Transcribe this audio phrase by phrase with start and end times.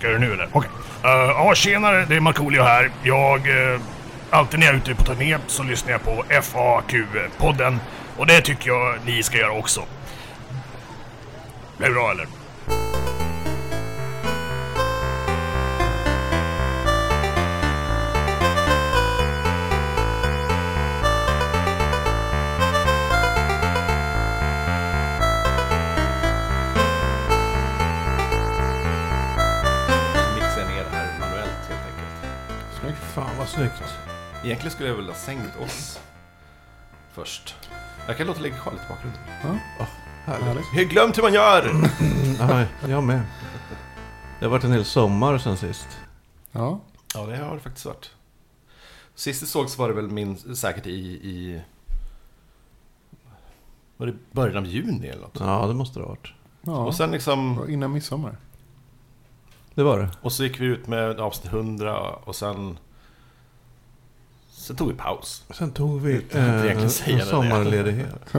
[0.00, 0.48] Ska jag göra det nu eller?
[0.52, 0.70] Okej.
[1.02, 1.12] Okay.
[1.12, 2.04] Uh, ja, tjenare.
[2.08, 2.90] Det är Markoolio här.
[3.02, 3.48] Jag...
[3.48, 3.80] Uh,
[4.30, 7.78] alltid när jag är ute på turné så lyssnar jag på FAQ-podden.
[8.16, 9.82] Och det tycker jag ni ska göra också.
[11.76, 12.26] Blir det bra eller?
[33.60, 33.94] Snyggt.
[34.44, 36.00] Egentligen skulle jag väl ha sänkt oss
[37.12, 37.54] först.
[38.06, 39.60] Jag kan låta ligga kvar lite i bakgrunden.
[40.24, 40.64] Härligt.
[40.74, 41.72] Jag har glömt hur man gör!
[42.48, 43.22] Nej, jag med.
[44.38, 45.88] Det har varit en hel sommar sen sist.
[46.52, 46.80] Ja.
[47.14, 48.10] Ja, det har det faktiskt varit.
[49.14, 51.62] Sist det sågs var det väl min, säkert i, i...
[53.96, 55.36] Var det början av juni eller något?
[55.40, 56.32] Ja, det måste det ha varit.
[56.62, 56.84] ja.
[56.84, 57.64] Och sen liksom...
[57.68, 58.36] Innan midsommar.
[59.74, 60.10] Det var det.
[60.22, 62.78] Och så gick vi ut med avsnitt 100 och sen...
[64.70, 65.44] Sen tog vi paus.
[65.50, 68.34] Sen tog vi eh, säga en sommarledighet.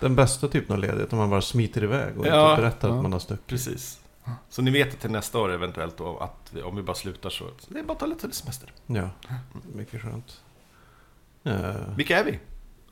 [0.00, 2.50] Den bästa typen av ledighet, om man bara smiter iväg och Ja.
[2.50, 2.94] inte berättar Ja.
[2.96, 3.46] att man har stuckit.
[3.46, 4.00] Precis.
[4.48, 7.30] Så ni vet att till nästa år eventuellt då att vi, om vi bara slutar
[7.30, 7.44] så...
[7.58, 8.72] så det är bara att ta lite semester.
[8.86, 9.08] Ja,
[9.74, 10.40] mycket skönt.
[11.44, 12.38] Eh, Vilka är vi?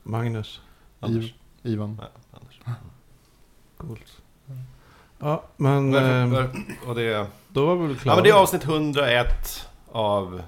[0.03, 0.61] Magnus,
[0.99, 1.25] Anders?
[1.63, 1.95] Iv- Ivan.
[2.01, 2.09] Nej,
[2.41, 2.59] Anders.
[3.77, 4.21] coolt.
[5.19, 6.49] Ja, men Varför- eh, var-
[6.87, 8.13] Och det då var vi väl klara.
[8.13, 10.41] Ja men det är avsnitt 101 av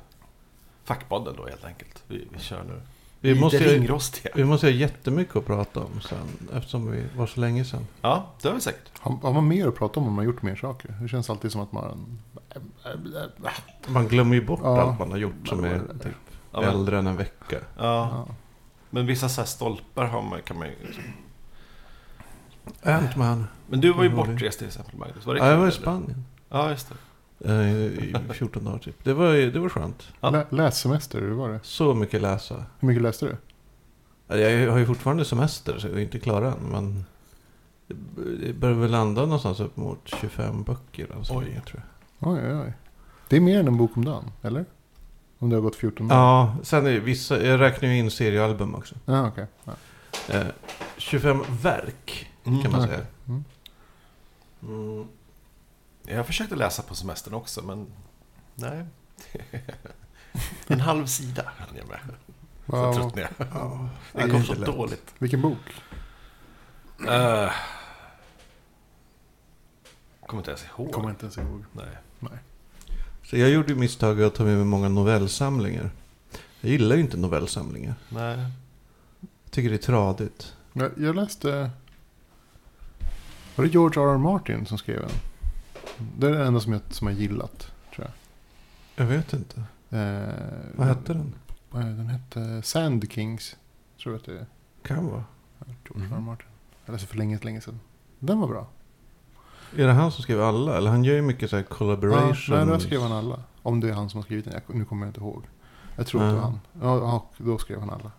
[0.83, 2.03] Fackpodden då helt enkelt.
[2.07, 2.81] Vi, vi kör nu.
[3.19, 4.31] vi, måste det ringrostiga.
[4.35, 7.87] vi måste ha jättemycket att prata om sen, eftersom vi var så länge sen.
[8.01, 8.99] Ja, det har vi säkert.
[8.99, 10.95] Har, har man mer att prata om om man har gjort mer saker?
[11.01, 12.19] Det känns alltid som att man...
[13.87, 14.81] Man glömmer ju bort Ja.
[14.81, 16.13] allt man har gjort som är typ
[16.51, 17.57] Ja, men, äldre än en vecka.
[17.59, 17.61] ja.
[17.77, 18.27] Ja.
[18.89, 20.75] men vissa så här stolpar har man, kan man ju...
[20.85, 21.03] liksom-
[22.83, 23.47] Ant-Man.
[23.67, 25.25] Men du var ju bortrest till exempel Magnus.
[25.25, 25.81] Var det Ja, jag var i eller?
[25.81, 26.25] Spanien.
[26.49, 26.95] Ja, just det.
[27.44, 29.03] Eh, I 14 dagar typ.
[29.03, 30.08] Det var, det var skönt.
[30.22, 30.30] Ja.
[30.30, 31.59] Lä, lässemester, hur var det?
[31.63, 32.66] Så mycket läsa.
[32.80, 33.38] Hur mycket läste du?
[34.38, 36.57] Jag har ju fortfarande semester så jag är inte klar än.
[36.72, 37.06] Men
[38.40, 41.07] det- börjar väl landa någonstans upp mot 25 böcker.
[41.17, 41.62] Alltså, Oj.
[41.67, 41.84] tror
[42.19, 42.31] jag.
[42.34, 42.73] Oj, oj, oj.
[43.29, 44.66] Det är mer än en bok om dagen, eller?
[45.40, 46.22] Om det har gått 14 dagar?
[46.22, 48.96] Ja, sen är vissa, jag räknar ju in seriealbum också.
[49.06, 49.46] Ja, okej.
[49.66, 49.73] Ja.
[50.29, 50.47] Eh,
[50.97, 52.88] 25 verk kan man okej.
[52.88, 53.01] säga.
[53.28, 53.44] Mm.
[54.67, 55.07] Mm.
[56.06, 57.88] Jag försökte läsa på semestern också, men...
[58.56, 58.86] Nej.
[60.68, 62.00] en halv sida hann jag med.
[62.66, 63.47] Så Vad- tröttnade jag.
[63.53, 64.66] Ja, Det inte så lätt.
[64.66, 65.14] dåligt.
[65.18, 65.58] Vilken bok?
[67.02, 67.52] Uh,
[70.25, 70.91] kommer inte ens ihåg.
[70.91, 71.64] Kommer inte ens ihåg.
[71.72, 71.88] Nej.
[73.24, 75.91] Så jag gjorde misstaget att ta med mig många novellsamlingar.
[76.62, 77.96] Jag gillar ju inte novellsamlingar.
[78.09, 78.38] Nej.
[79.44, 80.53] Jag tycker det är tradigt.
[80.74, 81.72] Jag, jag läste...
[83.56, 84.14] Var det George R.
[84.14, 84.18] R.
[84.18, 85.09] Martin som skrev den?
[86.18, 88.12] Det är det enda som jag, som jag gillat, tror jag.
[88.96, 89.59] Jag vet inte.
[89.90, 90.34] Eh,
[90.75, 91.36] Vad hette den?
[91.74, 91.94] är det?
[91.94, 93.56] Den hette Sand Kings.
[94.03, 94.46] Tror jag att det är.
[94.84, 95.24] Kan vara.
[95.86, 96.08] George.
[96.09, 96.24] Mhm.
[96.24, 96.47] Martin.
[96.86, 97.80] Jag läste för länge, länge sedan.
[98.19, 98.68] Den var bra.
[99.78, 100.78] Är det han som skrev alla?
[100.78, 102.56] Eller han gör ju mycket så här Ja, collaboration.
[102.58, 103.40] nej, då skrev han alla.
[103.62, 104.53] Om det är han som har skrivit den.
[104.68, 105.44] Jag, nu kommer jag inte ihåg.
[105.96, 106.46] Jag tror att det var Ja.
[106.46, 106.59] han.
[106.81, 108.12] Ja, ja, då skrev han alla.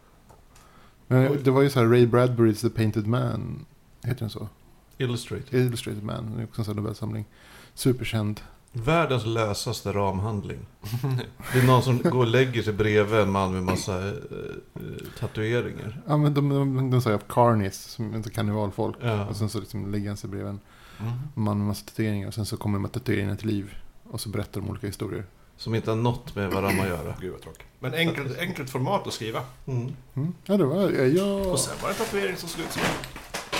[1.07, 3.67] Men det var ju så här Ray Bradburys The Painted Man.
[4.03, 4.49] Heter den så?
[4.99, 5.61] Illustrated.
[5.67, 6.33] Illustrated Man.
[6.37, 7.25] Det är också en sån här novellsamling.
[7.75, 8.41] Superkänd.
[8.73, 10.59] Världens lösaste ramhandling.
[11.53, 14.83] Det är någon som går och lägger sig bredvid en man med massa eh, eh,
[15.21, 16.01] tatueringar.
[16.09, 18.97] Ja, men de, de, de, de säger Carnies, som inte karnevalfolk.
[19.01, 19.27] Ja.
[19.27, 20.61] Och sen så liksom lägger han sig bredvid en
[21.01, 21.13] Mm.
[21.35, 22.29] man med massa tatueringar.
[22.29, 23.75] Och sen så kommer de tatueringarna till liv.
[24.11, 25.25] Och så berättar de olika historier.
[25.57, 27.15] Som inte har något med varandra att göra.
[27.21, 27.67] Gud vad tråkigt.
[27.79, 29.41] Men enkelt, enkelt format att skriva.
[29.67, 29.93] Mm.
[30.15, 30.35] Mm.
[30.45, 30.91] Ja, det var...
[30.91, 31.47] Ja, jag...
[31.47, 32.83] Och sen var det en tatuering som såg ut som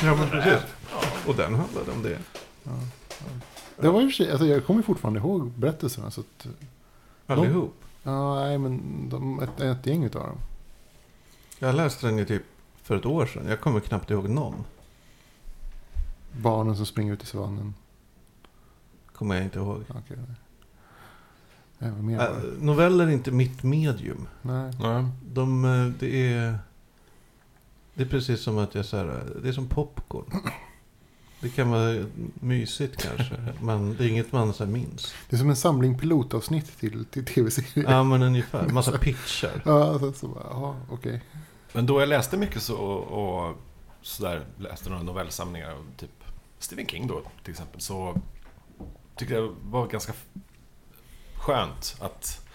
[0.03, 0.61] Ja, men precis.
[1.27, 2.19] Och den handlade om det.
[3.81, 6.11] Det var i och för sig, alltså jag kommer fortfarande ihåg berättelserna.
[6.11, 6.47] Så att,
[7.27, 7.75] Allihop.
[8.03, 10.39] ja, nej, men de, ett, ett gäng utav dem.
[11.59, 12.43] Jag läste den ju typ
[12.83, 13.47] för ett år sedan.
[13.49, 14.55] Jag kommer knappt ihåg någon.
[16.33, 17.75] Barnen som springer ut i savannen.
[19.13, 19.85] Kommer jag inte ihåg.
[19.89, 20.17] Okej.
[20.17, 20.37] nej.
[21.79, 22.65] Ja, vad mer Äh, var det?
[22.65, 24.27] noveller är inte mitt medium.
[24.43, 24.73] Nej.
[24.81, 25.05] Nej.
[25.33, 26.59] De, eh, det är...
[27.95, 30.25] Det är precis som att jag så här, det är som popcorn.
[31.45, 35.15] Det kan vara mysigt kanske, men det är inget man så här minns.
[35.29, 37.91] Det är som en samling pilotavsnitt till, till tv-serier.
[37.91, 38.69] Ja, men ungefär.
[38.69, 39.63] Massa pitchar.
[39.65, 41.21] Ja, så, så bara, jaha, okej.
[41.73, 43.57] Men då jag läste mycket så och, och
[44.03, 46.25] sådär, läste några novellsamlingar av typ
[46.59, 48.21] Stephen King då till exempel, så
[49.17, 50.13] tyckte jag det var ganska
[51.35, 52.47] skönt att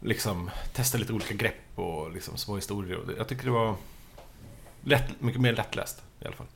[0.00, 3.00] liksom testa lite olika grepp och liksom små historier.
[3.18, 3.76] Jag tycker det var
[4.84, 6.46] lätt, mycket mer lättläst i alla fall.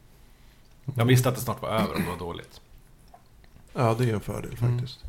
[0.96, 2.60] Jag visste att det snart var över och det var dåligt.
[3.72, 4.78] Ja, det är en fördel Mm.
[4.78, 5.04] faktiskt.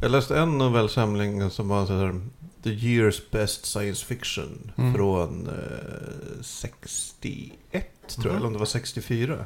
[0.00, 2.20] Jag läste en novellsamling som var så här,
[2.62, 4.94] The Year's Best Science Fiction Mm.
[4.94, 8.36] från eh, 61, tror jag, Mhm.
[8.36, 9.44] eller om det var 64.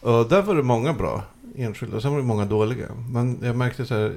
[0.00, 1.22] Och där var det många bra
[1.56, 2.88] enskilda, sen var det många dåliga.
[3.10, 4.16] Men jag märkte så här,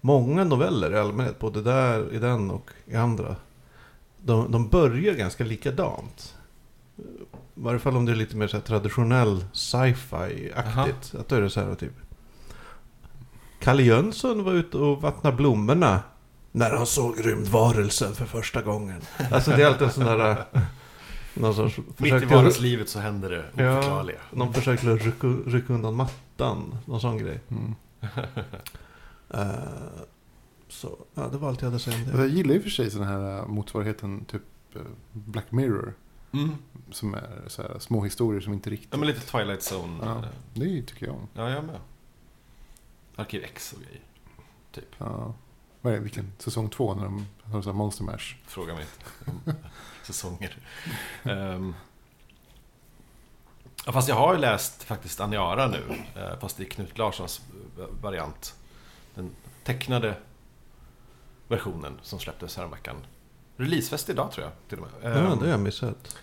[0.00, 3.36] många noveller i allmänhet, både där, i den och i andra,
[4.24, 6.34] de, de börjar ganska likadant.
[7.62, 11.14] I varje fall om det är lite mer så här traditionell sci-fi-aktigt.
[11.20, 11.92] Att då är det så här typ.
[13.60, 16.00] Kalle Jönsson var ute och vattnade blommorna.
[16.52, 19.00] När han såg rymdvarelsen för första gången.
[19.30, 20.30] Alltså det är alltid en sån där...
[20.30, 20.60] äh,
[21.34, 23.78] Någon sorts Mitt i vardagslivet så händer det Ja.
[23.78, 24.18] oförklarliga.
[24.30, 26.76] någon försök till att rycka, rycka undan mattan.
[26.84, 27.40] Någon sån grej.
[27.50, 27.74] Mm.
[29.34, 29.46] Eh,
[30.68, 32.22] så, ja, det var allt jag hade att säga om Alltså, det.
[32.22, 34.42] jag gillar och för sig sån här äh, motsvarigheten typ
[35.12, 35.94] Black Mirror.
[36.32, 36.56] Mm.
[36.90, 38.88] Som är så här, små historier som inte riktigt...
[38.92, 40.04] Ja, men lite Twilight Zone.
[40.06, 40.22] Ja.
[40.54, 41.28] Det tycker jag om.
[41.34, 41.80] Ja, jag med.
[43.16, 44.00] Arkiv X och grejer.
[44.98, 45.34] Ja.
[45.80, 46.32] Vad är det, vilken?
[46.38, 48.34] Säsong två när de har så här Monster Mash.
[48.46, 49.54] Fråga mig inte om
[50.02, 50.56] säsonger.
[53.86, 56.02] Ja, fast jag har ju läst faktiskt Aniara nu.
[56.16, 57.40] eh, Fast i Knut Larssons
[57.78, 58.54] eh, variant.
[59.14, 59.30] Den
[59.64, 60.16] tecknade
[61.48, 62.96] versionen som släpptes häromveckan.
[63.56, 65.12] Releasefest idag tror jag till och med.
[65.12, 66.16] Ja, Ehm, det har jag missat.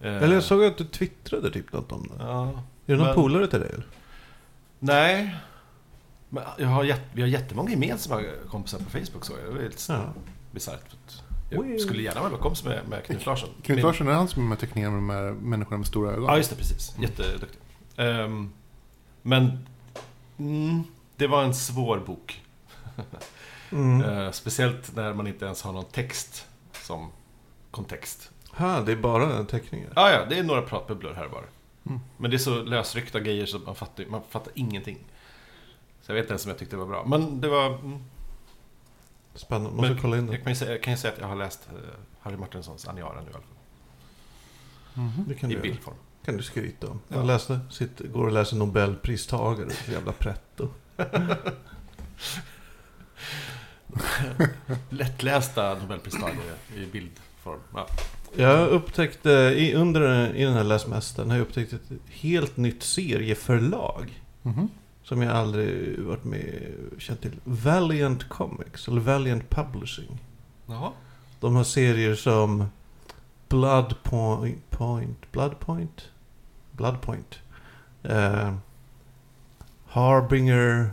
[0.00, 2.24] eh, Eller jag såg att du twittrade typ något om det.
[2.24, 2.48] Ja.
[2.48, 2.52] Är
[2.86, 3.68] det någon men- polare till dig?
[3.72, 3.86] eller?
[4.78, 5.36] Nej.
[6.28, 9.92] Men jag har jätt, vi har jättemånga gemensamma kompisar på Facebook så det är lite
[9.92, 10.12] Ja.
[10.50, 10.96] bisarrt.
[11.50, 13.48] Jag skulle gärna vara kompis med, med Knut Larsson.
[13.62, 16.24] Knut Larsson, är han som är med teckningarna med de här människorna med stora ögon?
[16.24, 16.56] Ja, just det.
[16.56, 16.94] Precis.
[17.00, 17.60] Jätteduktig.
[17.96, 18.52] Ehm,
[19.22, 19.66] men
[20.38, 20.82] mm,
[21.16, 22.42] det var en svår bok.
[23.72, 24.00] Mm.
[24.04, 26.46] Eh, speciellt när man inte ens har någon text
[26.82, 27.10] som
[27.70, 28.30] kontext.
[28.56, 29.92] Ha, det är bara teckningar.
[29.96, 31.44] Ja, ja, det är några pratbubblor här var.
[31.86, 32.00] Mm.
[32.16, 34.98] Men det är så lösryckta grejer så man fattar, man fattar ingenting.
[36.02, 37.04] Så jag vet inte ens om jag tyckte det var bra.
[37.06, 37.66] Men det var...
[37.66, 37.98] Mm,
[39.34, 40.32] Spännande, måste Men kolla in det.
[40.32, 41.78] jag kan ju säga, jag kan ju säga att jag har läst eh,
[42.20, 43.42] Harry Martinsons Aniara nu i alla fall.
[44.94, 45.24] Mhm.
[45.28, 45.62] Det kan I du, göra.
[45.62, 45.94] bildform.
[46.24, 47.00] kan du skryta om.
[47.08, 47.16] Ja.
[47.16, 50.68] Jag läste, sitter, går och läser Nobelpristagare, jävla pretto.
[54.90, 57.60] Lättlästa Nobelpristagare i bildform.
[57.74, 57.86] Ja.
[58.36, 64.22] Jag upptäckte, i, under i den här läsmästaren, har jag upptäckt ett helt nytt serieförlag.
[64.42, 64.68] Mhm.
[65.04, 67.40] Som jag aldrig varit med känt till.
[67.44, 70.18] Valiant Comics, eller Valiant Publishing.
[70.66, 70.92] Jaha.
[71.40, 72.64] De har serier som
[73.48, 76.08] Blood Point, Point Blood Point?
[76.72, 77.38] Blood Point.
[78.02, 78.54] Eh,
[79.86, 80.90] Harbinger.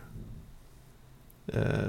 [1.48, 1.88] Eh,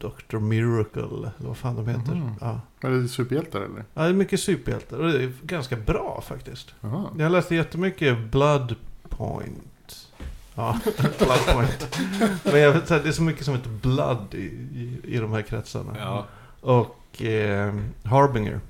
[0.00, 0.38] Dr.
[0.38, 2.14] Miracle, eller vad fan de heter.
[2.14, 2.30] Mhm.
[2.40, 2.60] Ja.
[2.80, 3.84] Är det superhjältar eller?
[3.94, 4.98] ja, det är mycket superhjältar.
[4.98, 6.74] Och det är ganska bra faktiskt.
[6.80, 7.04] Jaha.
[7.18, 8.74] Jag läste jättemycket Blood
[9.08, 10.08] Point.
[10.54, 10.80] Ja,
[11.18, 11.98] Blood Point.
[12.44, 15.42] Men jag vet, det är så mycket som heter Blood i, i, i de här
[15.42, 15.96] kretsarna.
[15.98, 16.26] Ja.
[16.60, 17.74] Och eh,
[18.04, 18.60] Harbinger.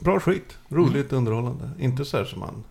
[0.00, 0.58] Bra skit.
[0.68, 1.70] Roligt, underhållande.
[1.78, 2.64] Inte så här som man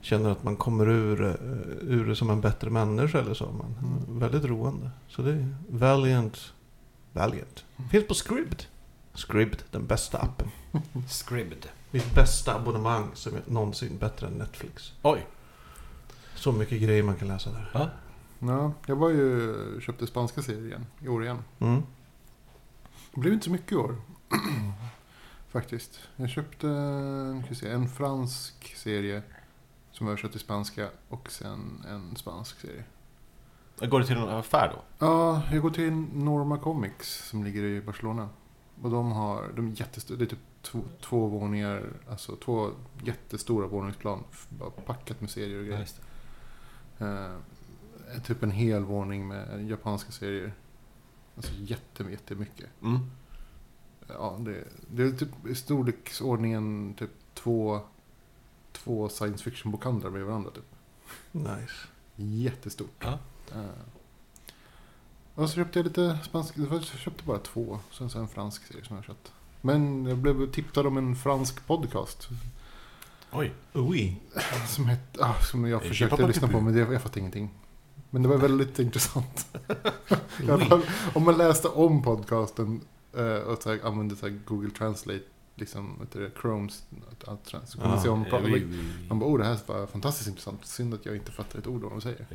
[0.00, 1.34] känner att man kommer ur, eh,
[1.80, 3.52] ur det som en bättre människa eller så.
[3.52, 4.18] Men Mm.
[4.18, 4.90] väldigt roande.
[5.08, 6.52] Så det är Valiant.
[7.12, 7.64] Valiant.
[7.90, 8.62] Finns på Scribd.
[9.14, 10.48] Scribd, den bästa appen.
[11.08, 11.66] Scribbed.
[11.90, 14.92] Mitt bästa abonnemang som är någonsin bättre än Netflix.
[15.02, 15.26] Oj.
[16.34, 17.70] Så mycket grejer man kan läsa där.
[17.74, 17.90] Ja.
[18.38, 21.38] Ja, jag var ju köpte spanska serier igen, i år igen.
[21.58, 21.82] Mm.
[23.14, 23.96] Det blev inte så mycket i år.
[25.52, 26.00] Faktiskt.
[26.16, 26.66] Jag köpte
[27.54, 29.22] se, en fransk serie
[29.92, 32.84] som översatt till spanska och sen en spansk serie.
[33.80, 35.06] Går det till någon affär då?
[35.06, 38.28] Ja, jag går till Norma Comics som ligger i Barcelona.
[38.82, 42.70] Och de har, de är jättestora, det är typ två, två våningar, alltså två
[43.04, 44.24] jättestora våningsplan.
[44.86, 45.80] packat med serier och grejer.
[45.80, 46.00] just
[46.98, 47.06] det.
[47.06, 50.52] Eh, typ en hel våning med japanska serier.
[51.36, 52.68] Alltså jätte, jättemycket.
[52.82, 52.98] Mm.
[54.08, 57.80] Ja, det, det är typ i storleksordningen typ två,
[58.72, 60.50] två science fiction-bokhandlar med varandra.
[60.50, 60.64] Typ.
[61.32, 61.74] Nice.
[62.16, 63.04] Jättestort.
[63.04, 63.18] Ja.
[63.52, 63.64] Eh,
[65.34, 67.78] och så köpte jag lite spansk, jag köpte bara två.
[67.90, 69.32] Sen så en fransk serie som jag köpt.
[69.60, 72.28] Men jag blev tipsad om en fransk podcast.
[73.32, 73.52] Oj.
[73.72, 74.16] Oui.
[74.68, 77.50] Som, het, ah, som jag Eh, försökte lyssna på men det, jag fattade ingenting.
[78.10, 79.46] Men det var väldigt intressant.
[81.14, 82.80] Om man läste om podcasten
[83.16, 86.84] eh, och så här, använde så här Google Translate, liksom, vet du, det, Chromes,
[87.26, 88.66] allt så kunde man se om oui, oui,
[89.08, 90.66] Man bara, oh det här var fantastiskt intressant.
[90.66, 92.26] Synd att jag inte fattar ett ord av vad de säger.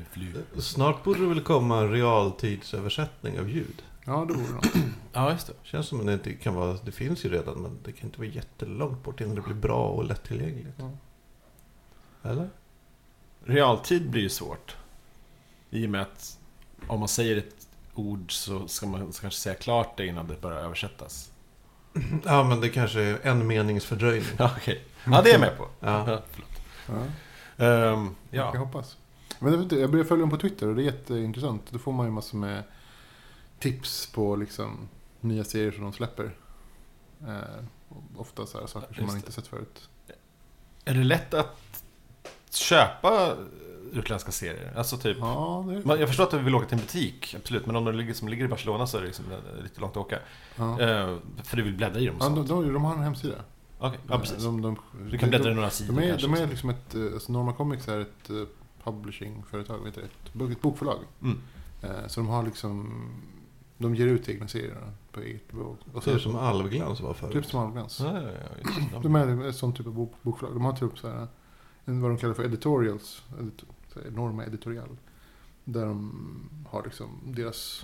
[0.61, 3.83] Snart borde det väl komma en realtidsöversättning av ljud.
[4.05, 4.73] Ja, det vore något.
[5.13, 5.53] Ja, just det.
[5.63, 8.19] Känns som att det inte kan vara, det finns ju redan men det kan inte
[8.19, 10.75] vara jättelångt bort innan det blir bra och lättillgängligt.
[10.77, 10.91] Ja.
[12.29, 12.49] Eller?
[13.45, 14.75] realtid blir ju svårt.
[15.69, 16.39] I och med att
[16.87, 20.59] om man säger ett ord så ska man kanske säga klart det innan det börjar
[20.59, 21.31] översättas.
[22.25, 24.29] Ja, men det kanske är en meningss fördröjning.
[24.37, 24.83] Ja, okej.
[25.05, 25.67] Ja, det är jag med på.
[25.79, 26.11] Ja.
[26.11, 26.49] Ja, förlåt.
[26.87, 27.03] Ja,
[27.65, 28.59] Ehm, jag ja.
[28.59, 28.97] hoppas.
[29.39, 31.61] Men jag, vet inte, jag börjar följa dem på Twitter och det är jätteintressant.
[31.69, 32.63] Då får man ju massor med
[33.59, 34.89] tips på liksom
[35.21, 36.35] nya serier som de släpper.
[37.27, 37.63] Eh,
[38.17, 39.17] ofta så här saker som Just man det.
[39.19, 39.89] inte sett förut.
[40.85, 41.83] Är det lätt att
[42.49, 43.35] köpa
[43.93, 44.73] utländska serier?
[44.77, 45.17] Alltså typ...
[45.19, 47.65] Ja, det Jag förstår att du vill åka till en butik, absolut.
[47.65, 49.25] Men om du ligger, som ligger i Barcelona så är det liksom
[49.63, 50.19] lite långt att åka.
[50.55, 50.81] ja.
[50.81, 53.35] Eh, för du vill bläddra i dem Ja, de, de, de har en hemsida.
[53.79, 54.43] Okej, ja precis.
[54.43, 54.77] De, de,
[55.11, 56.27] Du kan bläddra i några sidor de, är, kanske.
[56.27, 58.35] de är liksom ett, eh, alltså Norma Comics är ett eh,
[58.83, 60.99] publishingföretag, vet du, ett, ett bokförlag.
[61.21, 61.37] Mm.
[61.81, 63.05] Eh, Så de har liksom,
[63.77, 64.77] de ger ut egna serier
[65.11, 65.79] på eget bok.
[65.93, 67.33] Och Det är så, som Alvglans var förut.
[67.33, 67.99] typ som Alvglans.
[68.03, 68.29] Ja, ja,
[68.93, 68.99] ja.
[69.03, 70.55] De är ett sånt typ av bok, bokförlag.
[70.55, 71.27] De har typ så här,
[71.85, 73.63] en, vad de kallar för editorials, edit,
[74.11, 74.97] Norma Editorial.
[75.63, 77.83] Där de har liksom deras,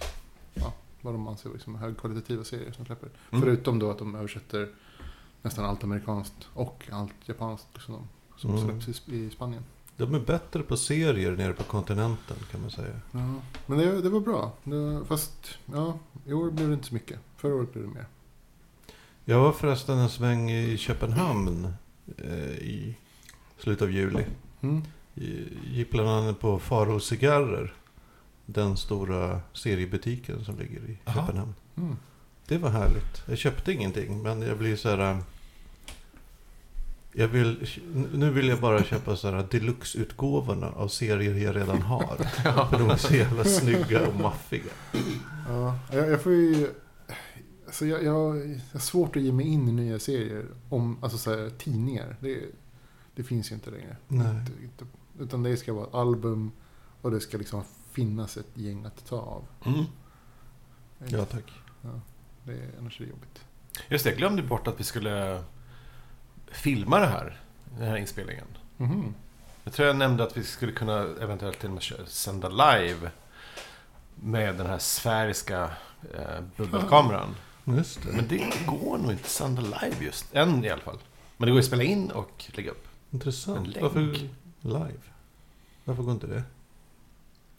[0.54, 3.10] ja, vad de anser liksom högkvalitativa serier som släpper.
[3.32, 3.42] Mm.
[3.42, 4.70] Förutom då att de översätter
[5.42, 8.82] nästan allt amerikanskt och allt japanskt liksom, som Mm.
[8.82, 9.64] släpps i, i Spanien.
[9.98, 13.00] De är bättre på serier nere på kontinenten kan man säga.
[13.12, 13.34] Ja,
[13.66, 14.52] men det, det var bra.
[14.64, 17.20] Det, fast ja, i år blev det inte så mycket.
[17.38, 18.06] Förra året blev det mer.
[19.26, 21.74] Jag var förresten en sväng i Köpenhamn
[22.18, 22.98] eh, i
[23.58, 24.26] slutet av juli.
[24.62, 24.82] Mm.
[25.14, 27.74] Gick bland annat på Faro Cigarrer.
[28.46, 31.20] Den stora seriebutiken som ligger i Aha.
[31.20, 31.54] Köpenhamn.
[31.78, 31.96] Mm.
[32.48, 33.24] Det var härligt.
[33.28, 35.24] Jag köpte ingenting men jag blir så här...
[37.14, 37.68] Jag vill,
[38.14, 42.16] nu vill jag bara köpa så här deluxe-utgåvorna av serier jag redan har.
[42.70, 44.72] För de är så jävla snygga och maffiga.
[45.48, 46.70] Ja, jag, jag får ju...
[47.66, 51.18] Alltså jag, jag, jag har svårt att ge mig in i nya serier om alltså
[51.18, 52.16] så här, tidningar.
[52.20, 52.40] Det,
[53.16, 53.98] det finns ju inte längre.
[54.08, 54.28] Nej.
[54.28, 54.86] Inte, inte,
[55.22, 56.52] utan det ska vara ett album
[57.02, 59.46] och det ska liksom finnas ett gäng att ta av.
[59.66, 59.86] Mm.
[61.08, 61.52] Ja tack.
[62.44, 63.46] Det är, annars är det jobbigt.
[63.90, 65.44] Just det, jag glömde bort att vi skulle
[66.52, 67.40] filma det här.
[67.78, 68.46] Den här inspelningen.
[68.78, 69.14] Mhm.
[69.64, 73.12] Jag tror jag nämnde att vi skulle kunna eventuellt till och med sända live.
[74.16, 75.70] Med den här sfäriska
[76.14, 77.36] eh, bubbelkameran.
[77.66, 78.12] Just det.
[78.12, 80.36] Men det går nog inte att sända live just.
[80.36, 80.98] Än i alla fall.
[81.38, 82.88] Men det går att spela in och lägga upp.
[83.12, 83.68] En Intressant.
[83.68, 83.82] länk.
[83.82, 84.30] Varför
[84.62, 85.02] live?
[85.84, 86.44] Varför går inte det?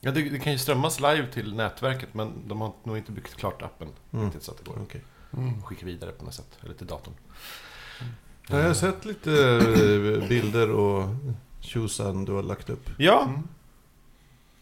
[0.01, 3.35] Ja, det, det kan ju strömmas live till nätverket men de har nog inte byggt
[3.37, 3.89] klart appen.
[4.13, 4.25] Mm.
[4.25, 5.01] Riktigt så att det går Okej.
[5.33, 5.63] Mm.
[5.63, 6.59] skicka vidare på något sätt.
[6.63, 7.15] Eller till datorn.
[8.49, 9.33] Ja, jag har sett lite
[10.23, 11.09] eh, bilder och
[11.61, 12.91] tjosan du har lagt upp.
[12.99, 13.49] Ja, Mm.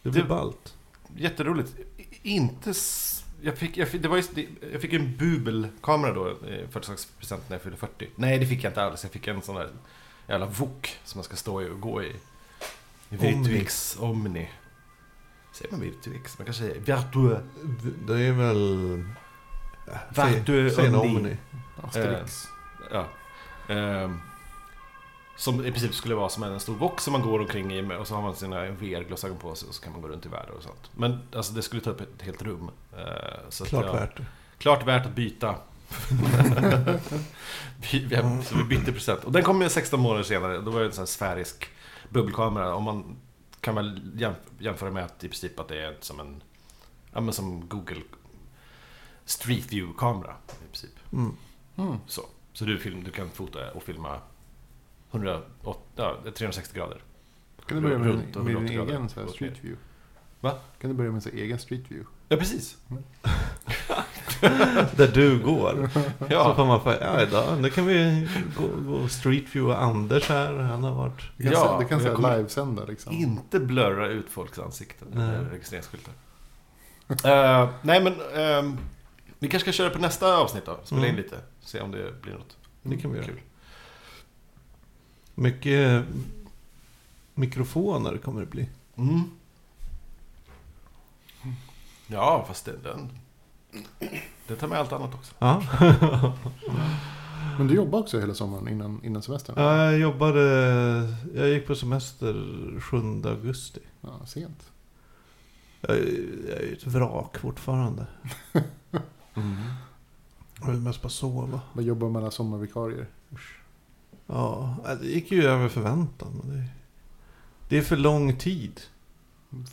[0.02, 0.74] Det blir Det- ballt.
[1.16, 1.76] jätteroligt.
[2.22, 2.70] Inte...
[2.70, 4.30] s- Jag fick, jag fick, det var just,
[4.72, 8.08] jag fick en bubelkamera då, eh, födelsedagspresent när jag fyllde 40.
[8.16, 9.02] Nej, det fick jag inte alls.
[9.02, 9.70] Jag fick en sån där
[10.28, 12.12] jävla wok som man ska stå i och gå i.
[13.10, 14.50] Virtuix Omni.
[15.52, 16.38] Säger man Virtuix?
[16.38, 17.40] Man kanske säger Virtue.
[18.06, 19.04] Det är väl...
[20.14, 21.16] Säg- Säg en Omni?
[21.16, 21.36] Omni.
[21.82, 22.48] Asterix.
[22.92, 23.06] Ja.
[23.74, 24.20] Ehm,
[25.36, 27.96] som i princip skulle vara som en stor box som man går omkring i med
[27.98, 30.28] och så har man sina VR-glasögon på sig och så kan man gå runt i
[30.28, 30.90] världen och sånt.
[30.96, 32.70] Men alltså det skulle ta upp ett helt rum.
[32.96, 33.04] Eh,
[33.48, 34.20] så att Klart jag- värt.
[34.58, 35.54] Klart värt att byta.
[37.92, 39.24] Vi- vi så vi bytte present.
[39.24, 40.58] Och den kom ju 16 månader senare.
[40.60, 41.68] Då var det en sån här sfärisk
[42.10, 42.74] bubbelkamera.
[42.74, 43.16] Och man
[43.60, 46.42] kan väl jämf- jämföra med att i princip att det är som en...
[47.12, 48.02] Ja men som Google
[49.24, 50.34] Street View-kamera.
[50.48, 51.12] I princip.
[51.12, 51.32] Mm.
[51.76, 51.96] Mm.
[52.06, 54.20] Så, så du, film, du kan fota och filma
[55.10, 57.02] 108, ja, 360 grader.
[57.66, 58.92] Kan du börja med, Runt med din grader.
[58.92, 59.76] egen så här, street view?
[60.40, 60.58] Va?
[60.80, 62.10] Kan du börja med en egen street view?
[62.28, 62.78] Ja, precis.
[64.96, 65.90] Där du går.
[65.92, 68.28] Så Ja, får man få, ja idag, nu kan vi
[68.58, 70.52] gå, gå Street View och Anders här.
[70.54, 71.22] Han har varit...
[71.36, 73.12] Du kan, Ja, se- du kan säga livesända liksom.
[73.12, 75.38] inte blurra ut folks ansikten Nej.
[75.52, 76.14] registreringsskyltar.
[77.08, 78.78] Eh, nej, men ehm,
[79.38, 80.78] vi kanske ska köra på nästa avsnitt då.
[80.84, 81.16] Spela in Mm.
[81.22, 81.36] lite.
[81.60, 83.26] Se om det blir något Det kan vi göra.
[83.26, 83.40] kul.
[85.34, 86.04] Mycket
[87.34, 88.68] mikrofoner kommer det bli.
[88.96, 89.22] Mm.
[92.06, 93.10] Ja, fast det, den...
[94.48, 95.34] Det tar med allt annat också.
[95.38, 95.62] Ja.
[97.58, 99.54] Men du jobbar också hela sommaren innan, innan semestern?
[99.58, 100.42] Ja, jag jobbade...
[101.34, 102.34] Jag gick på semester
[102.80, 103.80] 7 augusti.
[104.00, 104.70] Ja, sent.
[105.80, 108.06] Jag är, jag är ett vrak fortfarande.
[110.60, 111.60] Jag vill mest bara sova.
[111.72, 113.06] Bara jobbar med alla sommarvikarier.
[114.26, 116.64] Ja, det gick ju över förväntan.
[117.68, 118.80] det är för lång tid.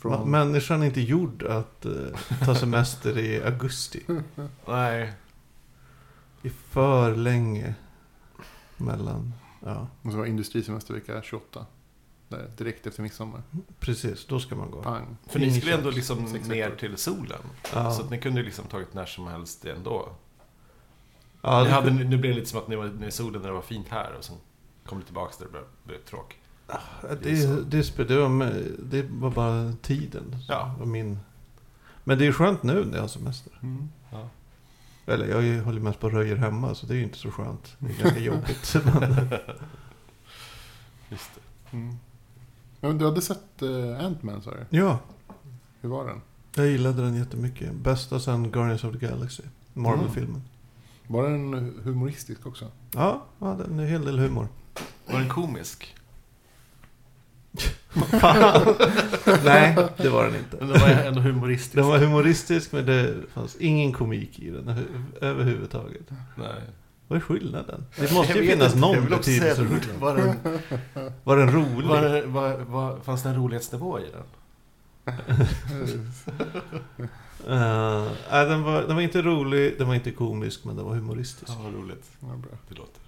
[0.00, 1.92] Från, Människan är inte gjord att eh,
[2.44, 4.02] ta semester i augusti.
[4.66, 5.12] Nej.
[6.42, 7.74] Det är för länge
[8.76, 9.32] mellan...
[9.64, 9.88] Ja.
[10.02, 11.66] Och så var industrisemester vecka 28.
[12.28, 13.42] Där, direkt efter midsommar.
[13.80, 14.82] Precis, då ska man gå.
[14.82, 15.16] Pang.
[15.26, 17.40] För ni skulle ändå liksom ner till solen.
[17.74, 17.90] Ja.
[17.90, 20.08] Så att ni kunde liksom tagit när som helst ändå.
[21.42, 23.54] Ja, det, hade, nu blev det lite som att ni var i solen när det
[23.54, 24.36] var fint här och sen
[24.86, 26.36] kom ni tillbaka där det blev, blev tråk.
[27.22, 30.36] Det, det, spe- det, med- det var bara tiden.
[30.48, 30.74] Ja.
[30.78, 31.18] Var min...
[32.04, 33.52] Men det är skönt nu när jag har semester.
[34.12, 34.28] Ja.
[35.06, 37.76] Eller jag håller mest på och röjer hemma så det är ju inte så skönt.
[37.78, 38.76] Det är ganska jobbigt.
[38.84, 39.28] Men,
[41.08, 41.76] Just det.
[41.76, 41.96] Mm.
[42.80, 44.76] Men du hade sett uh, Ant-Man sa du?
[44.78, 44.98] ja,
[45.80, 46.20] Hur var den?
[46.54, 47.74] jag gillade den jättemycket.
[47.74, 49.42] Bästa sen Guardians of the Galaxy.
[49.72, 50.42] Marvel-filmen.
[51.06, 52.70] Var den humoristisk också?
[52.94, 54.48] Ja, ja, den är en hel del humor.
[55.06, 55.94] Var den komisk?
[59.44, 60.56] Nej, det var den inte.
[60.60, 61.74] Men den var ändå humoristisk.
[61.74, 64.84] Den var humoristisk men det fanns ingen komik i den över-
[65.20, 66.02] överhuvudtaget.
[66.36, 66.46] Nej.
[67.08, 67.84] Vad är skillnaden?
[67.96, 69.66] Det måste ju finnas inte, någon betydelse.
[70.00, 70.34] Var den,
[71.24, 71.88] Var den rolig?
[71.88, 74.22] var, det- var, var, fanns det en rolighetsnivå i den?
[77.48, 80.94] Uh, nej, den, var, den var inte rolig, den var inte komisk, men den var
[80.94, 81.52] humoristisk.
[81.52, 82.04] Ja, vad roligt.
[82.20, 82.50] Ja, bra.
[82.68, 83.00] Det låter.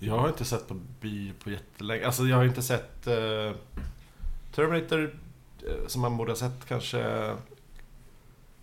[0.00, 2.06] Jag har inte sett på bio på jättelänge.
[2.06, 3.52] Alltså jag har inte sett eh,
[4.54, 5.14] Terminator
[5.66, 7.30] eh, som man borde ha sett kanske.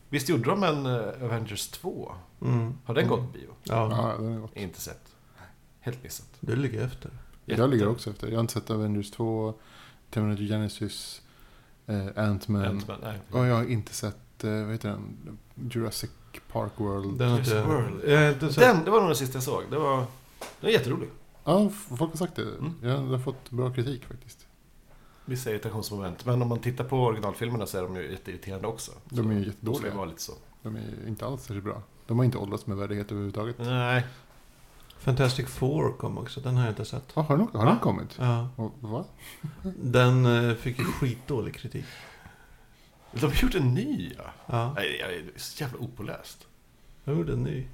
[0.09, 2.11] Visst gjorde de en eh, Avengers 2?
[2.41, 2.73] Mm.
[2.85, 3.17] Har den Mm.
[3.19, 3.49] gått bio?
[3.63, 4.55] Ja, Ja, den är gott.
[4.57, 5.01] Inte sett.
[5.79, 6.27] Helt missat.
[6.39, 7.11] du ligger efter.
[7.45, 8.27] Jag ligger också efter.
[8.27, 9.53] Jag har inte sett Avengers 2,
[10.09, 11.21] Terminator Genesis,
[11.85, 12.65] eh, Ant-Man.
[12.65, 13.19] Ant-Man, nej.
[13.31, 15.37] Och jag har inte sett, eh, vad heter den?
[15.71, 16.09] Jurassic
[16.51, 17.17] Park World.
[17.19, 18.01] Den har Jurassic inte, World.
[18.09, 18.63] jag har inte sett.
[18.63, 19.63] Den, det var nog den sista jag såg.
[19.69, 20.05] Det var,
[20.39, 21.09] den var jätterolig.
[21.43, 22.41] Ja, folk har sagt det.
[22.41, 22.73] Mm.
[22.81, 24.47] Ja, den har fått bra kritik faktiskt.
[25.25, 26.25] Vissa irritationsmoment.
[26.25, 28.91] Men om man tittar på originalfilmerna så är de ju jätteirriterande också.
[29.09, 29.93] De är ju jättedåliga.
[29.95, 30.33] vara lite så.
[30.63, 31.81] De är inte alls särskilt bra.
[32.07, 33.55] De har inte åldrats med värdighet överhuvudtaget.
[33.59, 34.05] Nej.
[34.99, 37.03] Fantastic Four kom också, den har jag inte sett.
[37.13, 38.15] Ja, har den, har den kommit?
[38.19, 39.05] Ja, Och, va?
[39.75, 41.85] den eh, fick ju skitdålig kritik.
[43.11, 44.23] De har gjort en ny ja.
[44.45, 46.47] Ja, Nej, jag är så jävla opåläst.
[47.03, 47.67] jag gjorde en ny.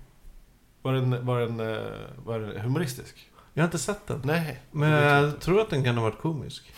[0.84, 1.92] Var den, var den, eh,
[2.26, 3.30] var den humoristisk?
[3.54, 4.22] Jag har inte sett den.
[4.24, 4.60] Nej.
[4.72, 6.74] Men jag tror att den kan ha varit komisk.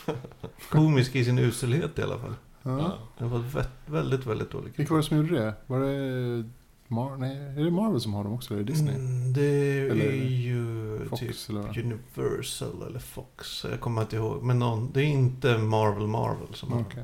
[0.70, 2.34] Komisk i sin uselhet i alla fall.
[2.64, 2.98] Ja.
[3.18, 4.74] Den var vä- väldigt, väldigt dålig.
[4.76, 5.54] Vilka var det som gjorde det?
[5.68, 6.44] Var det...
[6.88, 8.54] Mar- nej, är det Marvel som har dem också?
[8.54, 8.96] Eller Disney?
[8.96, 9.42] Mm, det
[9.90, 11.80] Eller är ju Fox typ eller?
[11.80, 13.66] Universal eller Fox.
[13.70, 14.44] Jag kommer inte ihåg.
[14.44, 17.04] Men någon, det är inte Marvel Marvel som har Okej.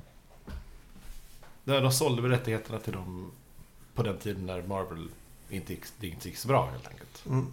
[1.63, 3.31] Där de sålde väl rättigheterna till dem
[3.95, 5.07] på den tiden när Marvel
[5.55, 7.25] inte gick, det inte gick så bra helt enkelt.
[7.25, 7.47] mm,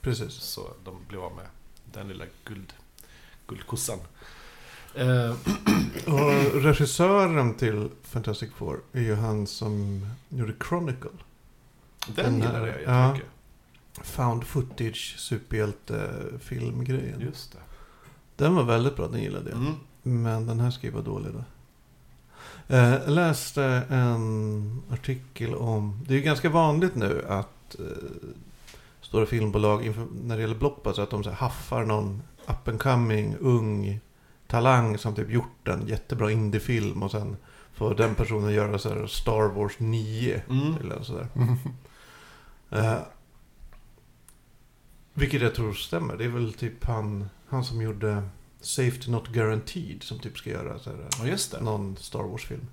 [0.00, 0.32] Precis.
[0.32, 1.46] Så de blev av med
[1.92, 2.72] den lilla guld,
[3.46, 3.98] guldkossan.
[4.94, 5.30] Eh,
[6.06, 11.10] Och regissören till Fantastic Four är ju han som gjorde Chronicle.
[12.06, 13.06] den Den gillar jag ja.
[13.06, 13.30] jättemycket.
[14.02, 17.20] Found footage superhjältefilmgrejen.
[17.20, 17.58] Just det.
[18.36, 19.58] Den var väldigt bra, den gillade jag.
[19.58, 19.74] Mm.
[20.02, 21.44] Men den här ska ju vara dålig då.
[22.70, 26.04] Eh, Jag läste en artikel om...
[26.06, 27.84] Det är ju ganska vanligt nu att eh,
[29.00, 32.80] stora filmbolag inför, när det gäller blockbuster att de så här, haffar någon up and
[32.80, 34.00] coming ung
[34.46, 37.36] talang som typ gjort en jättebra indiefilm och sen
[37.74, 40.74] får den personen göra så här Star Wars 9 Mm.
[40.80, 41.26] eller sådär.
[42.70, 42.94] Eh,
[45.14, 46.16] vilket jag tror stämmer.
[46.16, 48.22] Det är väl typ han, han som gjorde
[48.60, 52.66] Safety Not Guaranteed som typ ska göra så här, Ja, någon Star Wars-film.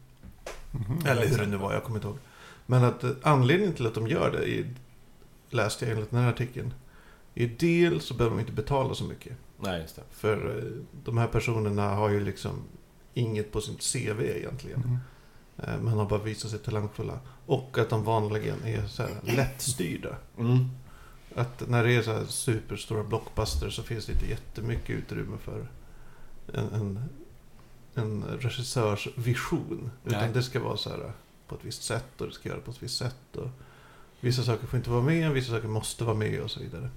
[0.72, 1.06] Mhm.
[1.06, 2.18] Eller hur det nu var, jag kommer inte ihåg.
[2.66, 4.74] Men att eh, anledningen till att de gör det, är,
[5.50, 6.74] läste jag enligt den här artikeln,
[7.36, 9.38] är dels så behöver de inte betala så mycket.
[9.60, 10.02] Nej, just det.
[10.12, 12.52] För eh, de här personerna har ju liksom
[13.14, 15.00] inget på sitt CV egentligen.
[15.58, 17.20] Eh, Men har bara visat sig talangfulla.
[17.46, 20.16] Och att de vanligen är så här lättstyrda.
[20.38, 20.70] Mm.
[21.36, 25.68] Att när det är så här superstora blockbuster så finns det inte jättemycket utrymme för
[26.54, 27.10] en, en,
[27.94, 29.92] en regissörs vision.
[30.06, 30.30] Utan Nej.
[30.34, 31.12] det ska vara så här
[31.48, 33.36] på ett visst sätt och det ska göras på ett visst sätt.
[33.36, 33.50] Och
[34.20, 36.90] vissa saker får inte vara med, vissa saker måste vara med och så vidare.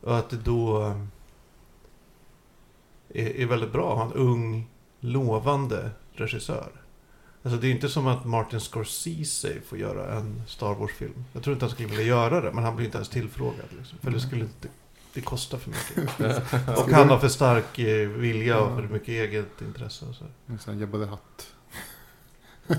[0.00, 1.04] Och att det då eh,
[3.08, 4.68] är, är väldigt bra att ha en ung,
[5.00, 6.70] lovande regissör.
[7.42, 11.24] Alltså det är inte som att Martin Scorsese får göra en Star Wars-film.
[11.32, 13.66] Jag tror inte han skulle vilja göra det, men han blir inte ens tillfrågad.
[13.78, 14.68] Liksom, för det skulle inte...
[15.14, 16.18] Det kostar för mycket.
[16.78, 20.04] Och han har för stark eh, vilja och för mycket eget intresse.
[20.04, 20.24] Och så.
[20.46, 21.54] En sån här Jabba the Hutt.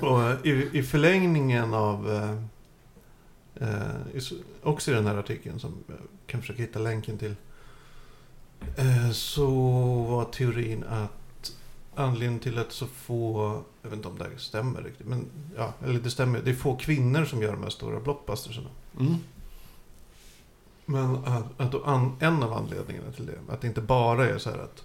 [0.02, 2.12] Och eh, i, i förlängningen av...
[2.12, 4.24] Eh, eh,
[4.64, 7.36] också i den här artikeln som jag kan försöka hitta länken till.
[8.76, 9.50] Eh, så
[10.04, 11.54] var teorin att
[11.96, 13.64] anledningen till att så få...
[13.82, 15.08] Jag vet inte om det här stämmer riktigt.
[15.08, 15.26] Men
[15.58, 16.42] ja, eller det stämmer.
[16.42, 18.70] Det är få kvinnor som gör de här stora blockbustersarna.
[19.00, 19.16] Mm.
[20.92, 24.50] Men att, att an, en av anledningarna till det, att det inte bara är så
[24.50, 24.84] här att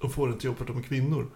[0.00, 1.26] och får inte jobb för att de är kvinnor.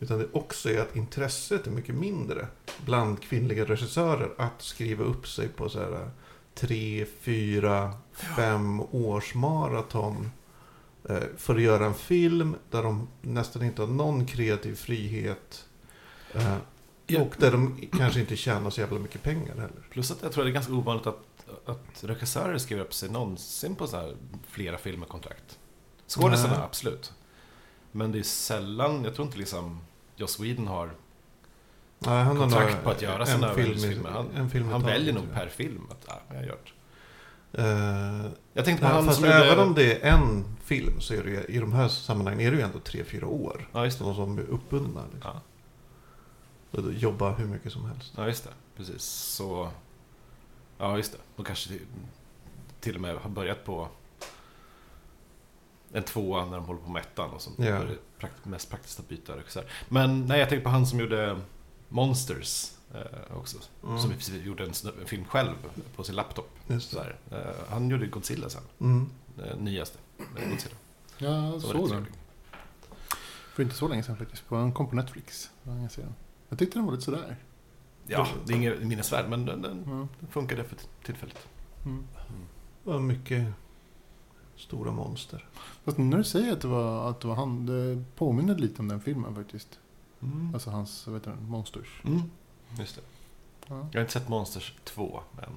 [0.00, 2.46] Utan det också är att intresset är mycket mindre
[2.84, 6.10] bland kvinnliga regissörer att skriva upp sig på så här
[6.54, 10.30] tre, fyra, fem års maraton
[11.08, 15.64] eh, för att göra en film där de nästan inte har någon kreativ frihet.
[16.32, 16.56] eh.
[17.20, 19.86] Och där de kanske inte tjänar så jävla mycket pengar heller.
[19.90, 21.35] Plus att jag tror det är ganska ovanligt att,
[21.66, 24.16] att regissörer skriver upp sig någonsin på så här
[24.48, 25.58] flera filmkontrakt.
[26.08, 26.62] Skådisarna, Nej.
[26.64, 27.12] absolut.
[27.92, 29.80] Men det är sällan, jag tror inte liksom
[30.16, 30.90] Joss Whedon har,
[31.98, 34.10] Nej, han har Kontrakt nog på att göra en sina film, filmer.
[34.10, 36.74] Han- film han väljer nog per film att, ja, jag har gjort.
[37.52, 39.62] Eh, Jag tänkte på nej, han fast som även gjorde...
[39.62, 42.62] om det är en film så är det i de här sammanhangen är det ju
[42.62, 43.68] ändå tre, fyra år.
[43.72, 44.04] Ja, just det.
[44.04, 45.04] De som är uppbundna.
[45.14, 45.30] Liksom.
[46.70, 46.80] Ja.
[46.90, 48.12] Jobba hur mycket som helst.
[48.16, 48.50] Ja, just det.
[48.76, 49.02] Precis.
[49.04, 49.70] Så...
[50.78, 51.18] Ja, just det.
[51.36, 51.70] De kanske
[52.80, 53.88] till, och med har börjat på
[55.92, 57.58] en tvåa när de håller på med ettan och sånt.
[57.58, 57.64] Ja.
[57.66, 59.64] Är det prakt, mest praktiskt att byta regissör.
[59.88, 61.40] Men nej, jag tänkte på han som gjorde
[61.88, 63.56] Monsters eh, också.
[63.84, 63.98] Mm.
[63.98, 65.54] Som i princip gjorde en, en film själv
[65.96, 66.50] på sin laptop.
[66.66, 67.02] Just Så det.
[67.30, 67.40] här.
[67.40, 68.62] Eh, han gjorde Godzilla sen.
[68.80, 69.10] Mm.
[69.44, 69.98] Eh, nyaste.
[70.18, 70.74] eh, Godzilla.
[71.18, 72.06] Jag Som var såg den.
[73.54, 74.42] För inte så länge sedan faktiskt.
[74.50, 75.50] En kom på Netflix.
[76.48, 77.36] Jag tyckte den var lite sådär.
[78.08, 80.08] Ja, det är inget minnesvärd, men den, den, Ja.
[80.20, 81.38] den funkade för tillfället.
[81.84, 82.04] Mm.
[82.84, 83.46] Det var mycket
[84.56, 85.44] stora monster.
[85.84, 88.88] Fast när du säger att det var, att det var han, det påminner lite om
[88.88, 89.78] den filmen faktiskt.
[90.22, 90.54] Mm.
[90.54, 92.00] Alltså hans, vad heter den, Monsters.
[92.04, 92.22] Mm.
[92.78, 93.02] Just det.
[93.68, 93.88] Ja.
[93.92, 95.50] Jag har inte sett Monsters 2, men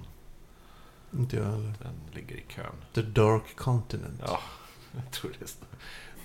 [1.22, 1.74] Inte jag heller.
[1.82, 2.66] den ligger i kön.
[2.94, 4.22] The Dark Continent.
[4.26, 4.40] Ja,
[4.96, 5.56] jag tror det är så.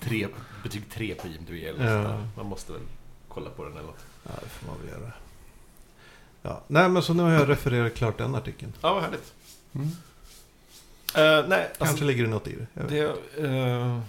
[0.01, 0.27] tre,
[0.63, 2.27] betyg 3 på IMDb eller Ja.
[2.37, 2.81] Man måste väl
[3.27, 4.05] kolla på den eller något.
[4.23, 4.77] Ja, det får man.
[6.45, 6.61] Ja.
[6.67, 8.73] Nej, men så nu har jag refererat klart den artikeln.
[8.81, 9.33] Ja, vad härligt.
[9.75, 9.87] Mm.
[9.87, 12.83] Uh, nej, Kanske alltså, ligger det något i det.
[12.87, 12.99] Det...
[13.43, 13.99] eh,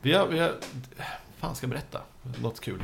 [0.00, 0.26] vi har...
[0.26, 0.52] Vi har
[1.38, 2.00] fan ska jag berätta?
[2.42, 2.82] Något kul.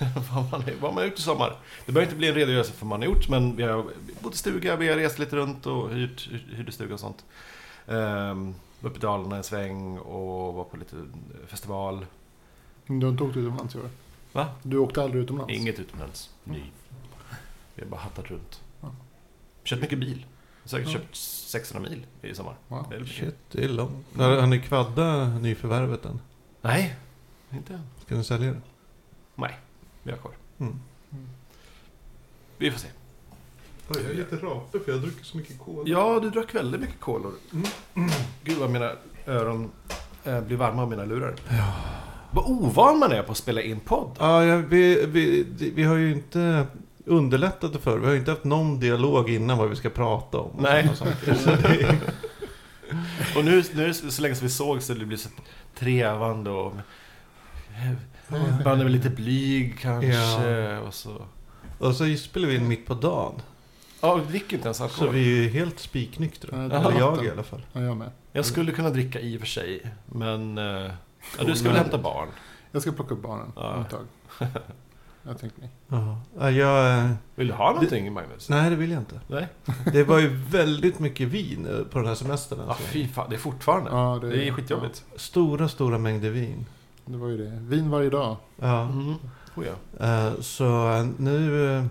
[0.30, 1.56] vad, man, vad man har gjort i sommar.
[1.86, 3.84] Det behöver inte bli en redogörelse för vad man har gjort, men vi har
[4.20, 6.28] bott i stuga, vi har rest lite runt och hyrt,
[6.74, 7.24] stuga och sånt.
[7.86, 10.96] Um, var uppe i Dalarna en sväng och var på lite
[11.46, 12.06] festival.
[12.86, 13.88] Du har inte åkt utomlands i år?
[14.34, 14.48] Va?
[14.62, 15.52] Du åkte aldrig utomlands?
[15.52, 16.30] Inget utomlands.
[16.44, 16.62] Ny.
[17.74, 18.60] Vi har bara hattat runt.
[18.80, 18.94] Ja.
[19.64, 20.26] Köpt mycket bil.
[20.64, 20.92] Säkert Ja.
[20.92, 22.54] köpt 600 mil i sommar.
[22.68, 22.86] Wow.
[22.90, 24.06] Det Shit, det är långt.
[24.16, 26.20] Har ni kvadda nyförvärvet än?
[26.62, 26.96] Nej,
[27.52, 27.82] inte än.
[28.06, 28.60] Ska ni sälja det?
[29.34, 29.58] Nej,
[30.02, 30.32] vi har kvar.
[30.58, 30.80] Mm.
[32.58, 32.88] Vi får se.
[33.88, 35.82] Oj, jag är lite rapig för jag har druckit så mycket cola.
[35.90, 37.32] Ja, du drack väldigt mycket kolor.
[37.52, 38.10] Mm.
[38.44, 38.92] Gud vad mina
[39.26, 39.70] öron
[40.24, 41.34] eh, blir varma av mina lurar.
[42.34, 44.10] Vad ovan man är på att spela in podd.
[44.18, 46.66] Ja, ja, vi, vi, vi har ju inte
[47.06, 47.98] underlättat det för.
[47.98, 50.50] Vi har ju inte haft någon dialog innan vad vi ska prata om.
[50.50, 50.90] och Nej.
[50.94, 51.34] sådana saker.
[51.34, 51.96] Så det är-
[53.36, 55.28] Och nu, nu är det så länge som vi såg så det blir så
[55.78, 56.72] trevande och...
[58.64, 61.22] Man är väl lite blyg kanske och så...
[61.78, 63.34] Och så spelar vi in mitt på dagen.
[64.00, 65.14] Ja, vi dricker inte ens Så alkohol.
[65.14, 66.56] vi är ju helt spiknyktra.
[66.56, 67.26] Det är Eller jag vatten.
[67.26, 67.62] i alla fall.
[67.72, 68.10] Ja, jag med.
[68.32, 70.58] Jag skulle kunna dricka i och för sig, men...
[70.58, 70.90] eh,
[71.38, 72.28] Ja, du ska väl hämta barn?
[72.72, 73.74] Jag ska plocka upp barnen Ja.
[73.74, 74.06] om ett tag.
[75.26, 75.68] Jag tänkte ni.
[75.88, 76.98] Ja, Ja, jag...
[77.04, 78.48] eh, Vill du ha någonting, Magnus?
[78.48, 79.20] Nej, det vill jag inte.
[79.26, 79.48] Nej?
[79.92, 82.58] Det var ju väldigt mycket vin eh, på den här semestern.
[82.62, 82.84] Ja, Alltså.
[82.84, 83.90] fy fan, det är fortfarande.
[83.90, 85.04] Ja, Det är skitjobbigt.
[85.16, 86.66] Stora, stora mängder vin.
[87.04, 87.58] Ja, det var ju det.
[87.60, 88.36] Vin varje dag.
[88.60, 88.82] Ja.
[88.82, 89.14] Mm.
[89.54, 89.64] Oh,
[89.98, 90.06] ja.
[90.06, 91.88] Eh, Så nu...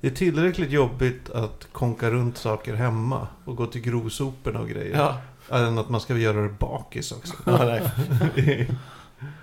[0.00, 4.96] Det är tillräckligt jobbigt att konka runt saker hemma och gå till grovsoporna och grejer.
[4.98, 5.16] Ja.
[5.50, 7.34] Än att man ska göra det bakis också.
[7.46, 7.90] Ja, nej.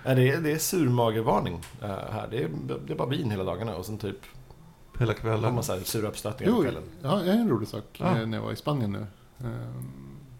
[0.04, 2.28] Det, är, det är surmagevarning eh, här.
[2.30, 2.48] Det är,
[2.86, 4.18] det är bara vin hela dagarna och sen typ
[4.98, 5.54] Hela har kvällen.
[5.54, 6.82] man så här sura uppstötningar på Jo, kvällen.
[7.02, 8.18] ja, jag har en rolig sak Ja.
[8.20, 9.06] eh, när jag var i Spanien nu.
[9.46, 9.84] Ehm,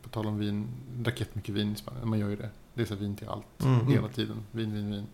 [0.03, 0.69] På tal om vin.
[0.97, 2.09] Drack jättemycket vin i Spanien.
[2.09, 2.51] Man gör ju det.
[2.75, 3.63] Det är så vin till allt.
[3.65, 3.87] Mm.
[3.87, 4.37] Hela tiden.
[4.53, 5.07] Vin, vin, vin.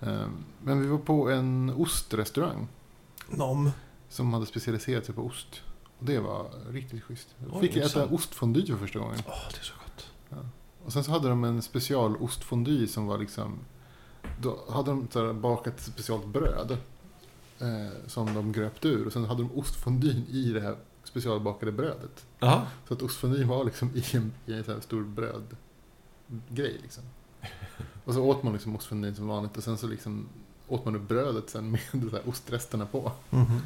[0.00, 0.30] Ehm,
[0.62, 2.68] Men vi var på en ostrestaurang.
[3.28, 3.70] Nom.
[4.08, 5.62] Som hade specialiserat sig på ost.
[6.04, 7.28] Det var riktigt schysst.
[7.38, 8.12] Jag Oj, fick äta intressant.
[8.12, 9.22] ostfondy för första gången.
[9.26, 10.06] Åh, det är så gott.
[10.84, 13.58] Och sen så hade de en special ostfondy som var liksom...
[14.40, 16.76] Då hade de så bakat ett speciellt bröd.
[17.58, 19.06] Eh, som de gröpte ur.
[19.06, 22.26] Och sen hade de ostfondyn i det här specialbakade brödet.
[22.38, 22.66] Jaha.
[22.88, 27.02] Så att ostfondyn var liksom i en, i en så här stor brödgrej liksom.
[28.04, 29.56] Och så åt man liksom ostfondyn som vanligt.
[29.56, 30.28] Och sen så liksom
[30.68, 33.12] åt man upp brödet sen med så här ostresterna på.
[33.30, 33.60] Mhm.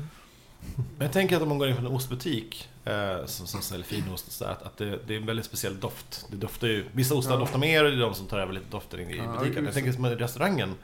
[0.76, 3.87] Men jag tänker att om man går in på en ostbutik eh, som, som säljer
[3.87, 6.26] finost och sådär, att, att det, det är en väldigt speciell doft.
[6.31, 7.38] Det doftar ju, vissa ostar Ja.
[7.38, 9.64] doftar mer och det är de som tar över lite dofter in i Ja, butiken.
[9.64, 10.74] Jag tänker som i restaurangen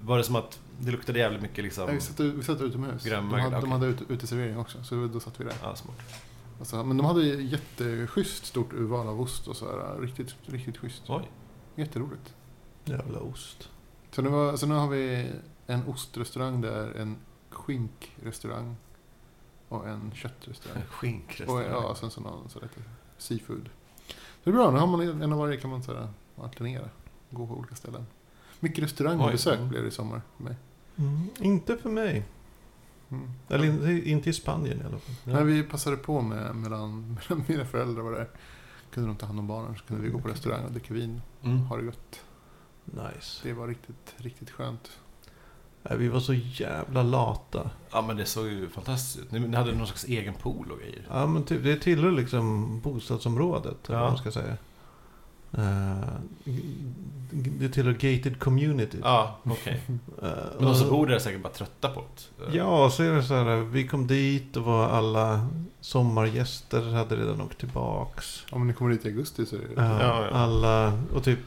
[0.00, 1.84] var det som att det luktade jävligt mycket liksom...
[1.88, 3.02] Ja, vi, satt, ut- vi satt utomhus.
[3.02, 3.70] De Grönmögel, hade, de okej.
[3.72, 4.84] hade ute, uteservering också.
[4.84, 5.54] Så då satt vi där.
[5.62, 5.96] Ja, smart.
[6.58, 10.00] Alltså, men de hade jätteschysst stort urval av ost och så här.
[10.00, 11.02] Riktigt, riktigt schysst.
[11.08, 11.30] Oj.
[11.74, 12.34] Jätteroligt.
[12.84, 13.68] Jävla ost.
[14.10, 15.26] Så nu, var, så nu har vi
[15.66, 17.16] en ostrestaurang där, en
[17.50, 18.76] skinkrestaurang
[19.68, 20.82] och en köttrestaurang.
[20.88, 21.70] Och Skinkrestaurang.
[21.70, 22.80] ja, sen så någon så lite
[23.18, 23.68] seafood.
[24.44, 26.88] Det är bra, nu har man en av varje kan man så här, alternera.
[27.30, 28.06] Gå på olika ställen.
[28.60, 29.32] Mycket restaurang och Oj.
[29.32, 30.56] besök blev det i sommar för mig.
[30.96, 32.24] Mm, inte för mig.
[33.08, 33.30] Mm.
[33.48, 35.14] Eller inte, inte i Spanien i alla fall.
[35.24, 38.28] När vi passade på med mellan, mellan mina föräldrar var där.
[38.90, 41.22] Kunde de ta hand om barnen så kunde vi gå på restaurang och dricka vin.
[41.42, 41.58] Mm.
[41.58, 42.20] Ha det gött.
[42.84, 43.40] Nice.
[43.42, 44.98] Det var riktigt, riktigt skönt.
[45.88, 47.70] Nej, vi var så jävla lata.
[47.92, 49.32] Ja men det såg ju fantastiskt ut.
[49.32, 51.06] Ni, ni hade någon slags egen pool och grejer.
[51.10, 54.00] Ja, men typ, det tillhör liksom bostadsområdet, Ja.
[54.00, 54.56] vad man ska säga.
[55.52, 56.08] Eh,
[57.32, 58.98] det tillhör gated community.
[59.02, 59.82] Ja, okej.
[60.22, 62.02] Eh, Men de som bor där är säkert bara trötta på
[62.38, 62.44] det.
[62.46, 63.56] Eh, Ja, så är det så här.
[63.56, 65.46] Vi kom dit och var alla
[65.80, 68.44] sommargäster hade redan åkt tillbaks.
[68.50, 69.66] Om ni kommer dit i augusti så är det...
[69.76, 70.36] Ja, Ja, ja.
[70.36, 71.38] Alla, och typ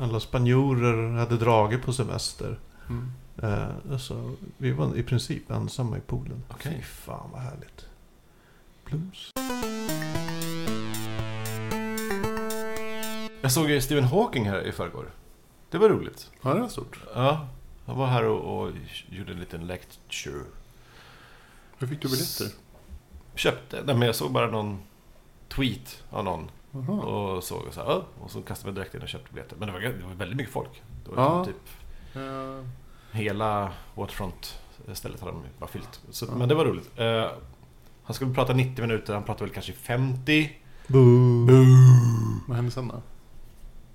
[0.00, 2.58] alla spanjorer hade dragit på semester.
[2.88, 3.12] Mm.
[3.42, 6.42] Eh, så vi var i princip ensamma i poolen.
[6.48, 6.72] Okej.
[6.76, 7.86] Fy fan vad härligt.
[8.84, 9.30] Plums.
[13.40, 15.10] Jag såg ju Stephen Hawking här i förrgår.
[15.70, 16.30] Det var roligt.
[16.42, 16.98] Ja, det var stort.
[17.14, 17.46] Ja,
[17.86, 18.72] han var här och, och
[19.08, 20.44] gjorde en liten lecture.
[21.78, 22.46] Hur fick du biljetter?
[23.34, 24.78] Köpte, nej men jag såg bara någon
[25.48, 26.50] tweet av någon.
[26.70, 27.00] Jaha.
[27.00, 29.32] Och såg och så här, "Ja." och så kastade jag mig direkt in och köpte
[29.34, 29.56] biljetter.
[29.56, 30.82] Men det var, det var väldigt mycket folk.
[31.04, 31.44] Det var Ja.
[31.44, 31.56] typ
[32.14, 32.64] Eh,
[33.18, 36.00] hela Waterfront-stället hade de bara fyllt.
[36.10, 36.34] Så, Ja.
[36.34, 36.90] Men det var roligt.
[36.96, 37.26] Eh,
[38.04, 40.50] han skulle prata 90 minuter, han pratade väl kanske 50.
[42.46, 43.02] vad hände sen då?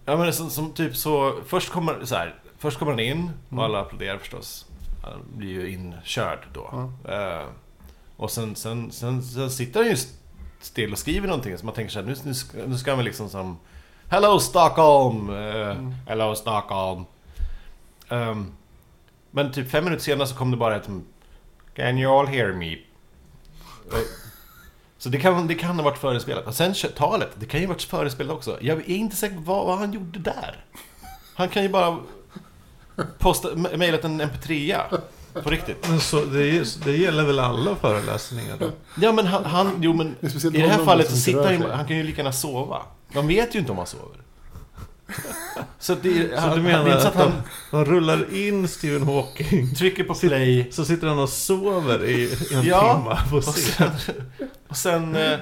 [0.05, 3.51] Ja men som, som typ så, först kommer, så här, först kommer han in och
[3.53, 3.63] Mm.
[3.65, 4.65] alla applåderar förstås.
[5.03, 6.89] Han blir ju inkörd då.
[7.05, 7.11] Ja.
[7.13, 7.47] Eh,
[8.17, 9.95] och sen, sen, sen, sen sitter han ju
[10.59, 13.03] still och skriver någonting så man tänker så här, nu, nu, ska, nu ska han
[13.05, 13.57] liksom som
[14.07, 15.29] Hello Stockholm!
[15.29, 15.93] Eh, Mm.
[16.07, 17.03] Hello Stockholm!
[18.09, 18.51] Ehm,
[19.35, 20.89] men typ fem minuter senare så kom det bara ett
[21.75, 22.71] Can you all hear me?
[22.73, 22.77] Eh,
[24.97, 26.47] så det kan, det kan ha varit förespelat.
[26.47, 28.57] Och sen talet, det kan ju ha varit förespelat också.
[28.61, 30.65] Jag är inte säker på vad, vad han gjorde där.
[31.35, 31.99] Han kan ju bara
[33.17, 34.83] posta, me- mejlat en mp3
[35.43, 35.89] På riktigt.
[35.89, 38.69] Men så, det, det gäller väl alla föreläsningar då?
[39.01, 40.15] Ja men han, han jo men
[40.55, 42.81] i det här fallet så sitter han ju, han kan ju lika gärna sova.
[43.13, 44.22] Man vet ju inte om han sover.
[45.79, 47.31] Så, det, Så han, du det är menar så att att han
[47.71, 52.63] de, rullar in Stephen Hawking, trycker på play så sitter han och sover i en
[52.63, 53.91] Ja, timme på och scen.
[53.99, 54.15] sen,
[54.67, 55.39] och sen, eh,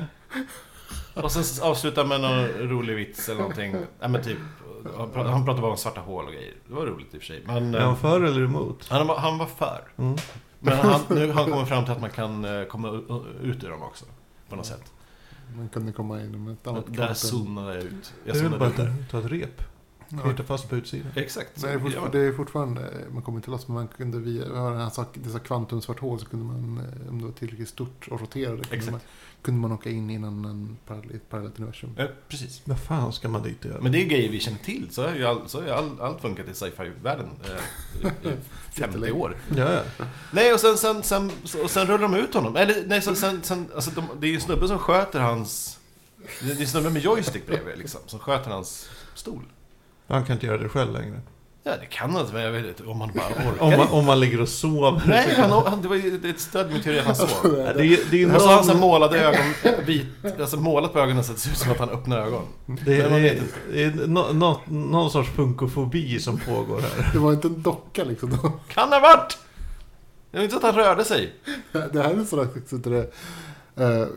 [1.13, 3.75] och sen avslutar med någon rolig vits eller någonting.
[3.99, 4.37] Ja, men typ,
[4.97, 6.53] han pra- han pratar bara om svarta hål och grejer.
[6.67, 7.43] Det var roligt i och för sig.
[7.45, 8.85] Men, Är eh, han för eller emot?
[8.89, 9.81] han, var, han var för.
[9.97, 10.17] Mm.
[10.59, 12.89] Men han, nu har han kommit fram till att man kan eh, komma
[13.43, 14.05] ut ur dem också.
[14.49, 14.83] På något sätt.
[15.57, 17.15] Man kunde komma in med ett annat Där kroppen.
[17.15, 18.13] zonade jag ut.
[18.25, 19.61] Jag Det är väl bara att ta ett rep,
[20.23, 21.11] knyta fast på utsidan.
[21.15, 21.63] Exakt.
[21.63, 22.11] Nej, det, är fortfarande, man.
[22.11, 24.89] det är fortfarande, man kommer inte loss, men man kunde via, vi har den här
[24.89, 28.57] sak, dessa kvantumsvart hål så kunde man, eh, om det var tillräckligt stort och roterade,
[28.57, 28.91] kunde Exakt.
[28.91, 29.01] man,
[29.41, 31.95] kunde man åka in innan en parallell, ett parallellt universum.
[31.97, 32.61] Eh, precis.
[32.65, 33.81] Vad fan ska man dit och göra?
[33.81, 34.87] Men det är grejer vi känner till.
[34.91, 37.51] Så har ju, all, så har ju all, allt funkat i sci-fi-världen eh,
[38.01, 38.31] i, i
[38.71, 39.11] 50 Jättelänge.
[39.11, 39.37] år.
[39.57, 40.05] Ja, ja.
[40.31, 41.31] Nej, och sen, sen, sen,
[41.63, 42.55] och sen rullar de ut honom.
[42.55, 45.79] Eller nej, sen, sen, sen, alltså de, det är ju en snubbe som sköter hans...
[46.41, 49.43] Det är en snubbe med joystick bredvid liksom, som sköter hans stol.
[50.07, 51.21] Han kan inte göra det själv längre.
[51.63, 53.63] Ja, det kan han inte, men jag vet inte om man bara orkar.
[53.63, 55.01] Om man, om man ligger och sover.
[55.07, 57.27] Nej, han, han, det var ju ett stöd med teori att han sov.
[57.43, 59.45] Det, är- det är har han så någon, målade ögon,
[59.85, 60.05] vit,
[60.39, 62.43] alltså målat på ögonen så att det ser ut som att han öppnar ögon.
[62.85, 63.41] det är, man det vet
[63.73, 67.09] det är nå, nå, någon sorts funkofobi som pågår här.
[67.13, 68.29] Det var inte en docka liksom.
[68.43, 68.51] Då.
[68.67, 69.37] Kan ha varit!
[70.31, 71.33] Det var inte så att han rörde sig.
[71.71, 73.13] Det här är sådär, så att
[73.81, 74.07] eh,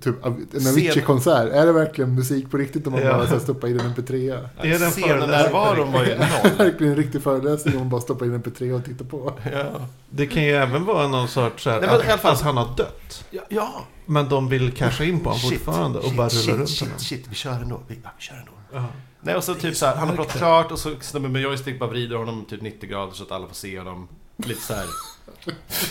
[0.00, 0.32] typ en
[0.68, 1.52] Avicii-konsert.
[1.52, 3.26] Är det verkligen musik på riktigt om man Ja.
[3.30, 4.48] bara stoppar in en MP3?
[4.62, 6.56] Det är den Scennärvaron var ju Det är noll.
[6.58, 9.32] verkligen en riktig föreläsning om man bara stoppar in en MP3 och tittar på.
[9.52, 9.64] Ja.
[10.10, 12.56] Det kan ju även vara någon sorts så här, Nej, men att, fall- att han
[12.56, 13.24] har dött.
[13.30, 13.84] Ja, ja.
[14.06, 16.68] Men de vill casha in på honom Shit, fortfarande och shit, bara shit, rulla runt
[16.70, 16.98] shit, honom.
[16.98, 17.80] Shit, vi kör ändå.
[17.86, 18.52] Vi, ja, vi kör ändå.
[18.72, 18.84] Ja.
[19.20, 21.78] Nej, och så typ så här, han har pratat klart och så snubben med joystick
[21.78, 24.08] bara vrider honom typ 90 grader så att alla får se honom.
[24.36, 24.86] Lite så här.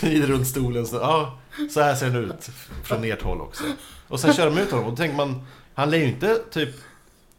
[0.00, 1.38] Vrider runt stolen så, ja,
[1.70, 2.50] så här ser den ut.
[2.82, 3.64] Från ert håll också.
[4.08, 6.74] Och sen kör de ut honom och då tänker man, han lär ju inte typ,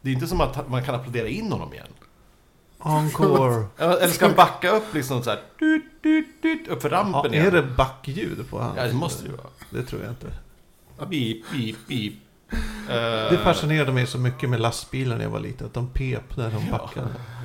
[0.00, 1.86] det är inte som att man kan applådera in honom igen.
[2.84, 3.64] Encore.
[3.78, 7.34] Eller ska han backa upp liksom så här, dut, dut, dut, upp för Ja, rampen
[7.34, 7.52] är igen?
[7.54, 8.76] det backljud på han?
[8.76, 9.46] Ja, det måste det ju vara.
[9.70, 10.26] Det tror jag inte.
[11.10, 12.12] Beep, beep, beep.
[13.30, 15.66] Det fascinerade mig så mycket med lastbilar när jag var liten.
[15.66, 16.90] Att de pep när de Ja.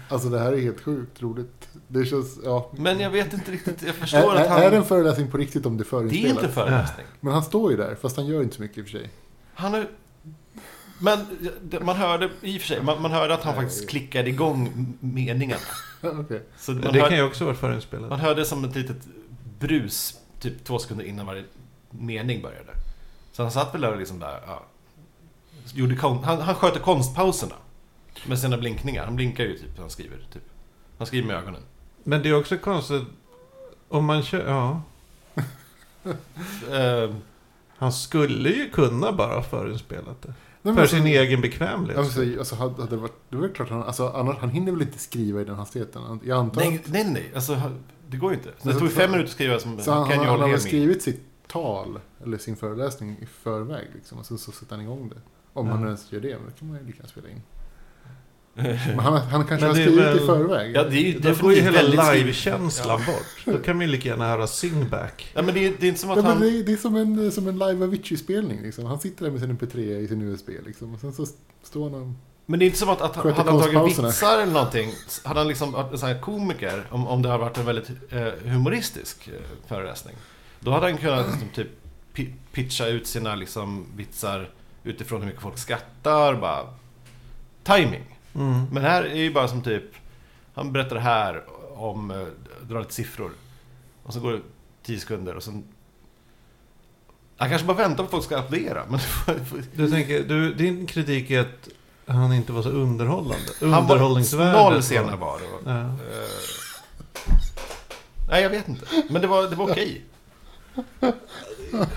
[0.09, 1.69] Alltså det här är helt sjukt roligt.
[1.87, 2.71] Det känns, ja.
[2.77, 4.61] Men jag vet inte riktigt, jag Är, förstår är, att han...
[4.61, 7.05] är det en föreläsning på riktigt om det är Det är inte en föreläsning.
[7.19, 9.09] Men han står ju där, fast han gör inte så mycket i och för sig.
[9.53, 9.87] Han har...
[10.99, 11.19] Men
[11.81, 15.59] man hörde i och för sig, man, man hörde att han faktiskt klickade igång meningen.
[16.01, 16.43] Okej.
[16.57, 18.09] Så man, Det hör, kan ju också vara förinspelat.
[18.09, 18.97] man hörde som ett litet
[19.59, 21.43] brus, typ två sekunder innan varje
[21.89, 22.71] mening började.
[23.31, 24.63] Så han satt väl där och liksom där, ja,
[25.73, 27.55] gjorde han, han sköter konstpauserna.
[28.27, 29.05] Med sina blinkningar.
[29.05, 30.17] Han blinkar ju typ när han skriver.
[30.33, 30.43] Typ.
[30.97, 31.61] Han skriver med ögonen.
[32.03, 33.03] Men det är också konstigt.
[33.87, 34.47] Om man kör...
[34.47, 34.81] Ja.
[36.71, 37.15] Eh,
[37.77, 40.33] Han skulle ju kunna bara ha förinspelat det.
[40.61, 42.11] Nej, För alltså- sin egen bekvämlighet.
[42.11, 44.81] Säga, alltså, hade, hade det, varit, det var klart han, alltså, annars, han hinner väl
[44.81, 46.19] inte skriva i den hastigheten?
[46.23, 47.31] Jag antar nej, att- nej, nej.
[47.35, 47.61] Alltså,
[48.09, 48.49] det går ju inte.
[48.61, 50.61] Så det Så- tog fem minuter att skriva som Så han, han, han med.
[50.61, 54.17] skrivit sitt tal, eller sin föreläsning, i förväg liksom.
[54.19, 55.21] Och sen så sätter han igång det.
[55.53, 55.73] Om Ja.
[55.73, 57.41] han ens gör det, men det kan man ju lika spela in.
[58.55, 60.75] Men han, han kanske Men har skrivit väl- i förväg.
[60.75, 63.45] Ja, det är ju Då går ju hela live-känslan bort.
[63.55, 65.31] Då kan man ju lika gärna höra singback.
[65.33, 66.39] Ja, men det är, det är inte som att Ja, han...
[66.39, 68.61] det, är, det är som en, som en live Avicii-spelning.
[68.61, 68.85] Liksom.
[68.85, 70.49] Han sitter där med sin MP3 i sin USB.
[70.65, 70.93] Liksom.
[70.93, 71.25] Och sen så
[71.63, 72.07] står han och...
[72.45, 74.91] Men det är inte som att, att hade han tagit vitsar eller någonting,
[75.23, 79.27] hade han liksom varit en komiker, om, om det hade varit en väldigt eh, humoristisk
[79.27, 79.33] eh,
[79.67, 80.15] föreläsning,
[80.59, 81.67] då hade han kunnat liksom, typ
[82.15, 84.49] pi- pitcha ut sina liksom, vitsar
[84.83, 86.63] utifrån hur mycket folk skrattar, bara
[87.63, 88.14] timing.
[88.35, 88.65] Mm.
[88.71, 89.83] Men här är ju bara som typ,
[90.53, 91.43] han berättar här
[91.75, 92.27] om, eh,
[92.67, 93.31] drar lite siffror,
[94.03, 94.41] och så går det
[94.83, 95.63] 10 sekunder och sen
[97.37, 98.99] han kanske bara väntar på att folk ska applådera, men
[99.73, 101.69] Du tänker, du, din kritik är att
[102.07, 103.51] han inte var så underhållande.
[103.59, 105.71] han var Underhållningsvärdet noll scener var det.
[105.71, 105.79] Ja.
[105.79, 106.29] Eh,
[108.29, 108.85] nej, jag vet inte.
[109.09, 110.05] Men det var, det var okej.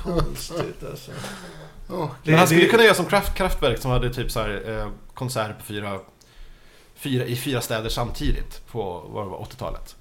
[0.02, 1.10] Konstigt alltså.
[1.90, 4.88] Åh, Men han skulle kunna göra som Kraft, Kraftwerk som hade typ så här, eh,
[5.14, 6.00] konsert på fyra,
[6.98, 9.96] fyra, i fyra städer samtidigt på vad det var, 80-talet.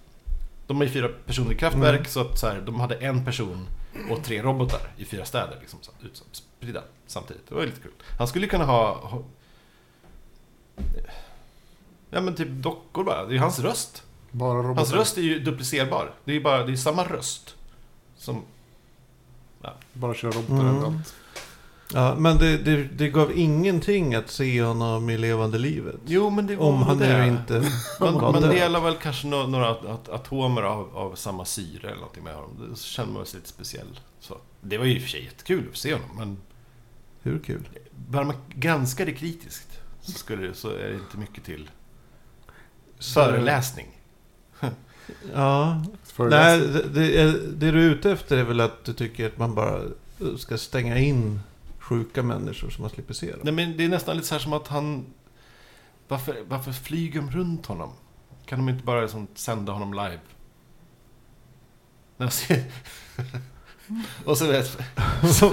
[0.67, 2.05] De är ju fyra personer i Kraftwerk Mm.
[2.05, 3.67] så att så här, de hade en person
[4.11, 7.49] och tre robotar i fyra städer liksom, så, ut, spridda samtidigt.
[7.49, 7.91] Det var lite kul.
[8.17, 9.23] Han skulle kunna ha, ha
[12.09, 13.25] Ja men typ dockor bara.
[13.25, 14.03] Det är ju hans röst.
[14.31, 14.75] bara robotar.
[14.75, 16.13] Hans röst är ju duplicerbar.
[16.25, 17.55] Det är ju bara, det är samma röst.
[18.17, 18.41] Som,
[19.93, 20.75] Bara köra robotar Mm.
[20.75, 21.15] överallt.
[21.93, 25.95] Ja, men det, det, det gav ingenting att se honom i levande livet.
[26.05, 27.17] jo men det var Om han det.
[27.17, 31.87] nu inte Man, man delar väl kanske nå- några at- atomer av, av samma syre
[31.87, 32.69] eller någonting med honom.
[32.71, 33.99] Det känner man sig lite speciell.
[34.19, 34.37] Så.
[34.61, 36.37] Det var ju i och för sig jättekul att se honom, men
[37.21, 37.69] Hur kul?
[38.09, 41.69] börjar man granska det kritiskt så, skulle, det- så är det inte mycket till
[42.99, 43.87] Så- föreläsning.
[45.33, 45.75] Ja.
[45.85, 46.73] Nej, Föreläsning.
[46.93, 49.55] det, det, är, det du är ute efter är väl att du tycker att man
[49.55, 49.81] bara
[50.37, 51.39] ska stänga in
[51.87, 53.39] sjuka människor som man slipper se dem.
[53.43, 55.05] Nej, men det är nästan lite så här som att han...
[56.07, 57.93] Varför, varför flyger de runt honom?
[58.45, 60.19] Kan de inte bara liksom sända honom live?
[62.17, 62.63] När jag ser...
[64.25, 64.67] Och så vet
[65.21, 65.49] så,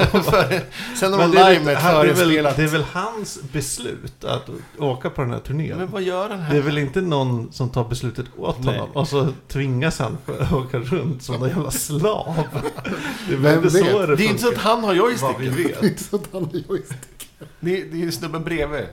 [0.97, 2.57] Sänder de han- väl, förinspelat...
[2.57, 5.79] det är väl hans beslut att åka på den här turnén?
[5.79, 6.53] Men vad gör den här?
[6.53, 8.79] Det är väl inte någon som tar beslutet åt Nej.
[8.79, 12.43] honom och så tvingas han att åka runt som en jävla slav.
[13.29, 15.01] Det är väl inte så det Det är inte så att han har Vad vi
[15.01, 15.55] joysticken.
[15.57, 15.81] vet.
[15.81, 17.31] Det är inte så att han har joystick.
[17.61, 18.85] Det är, det är ju snubben bredvid.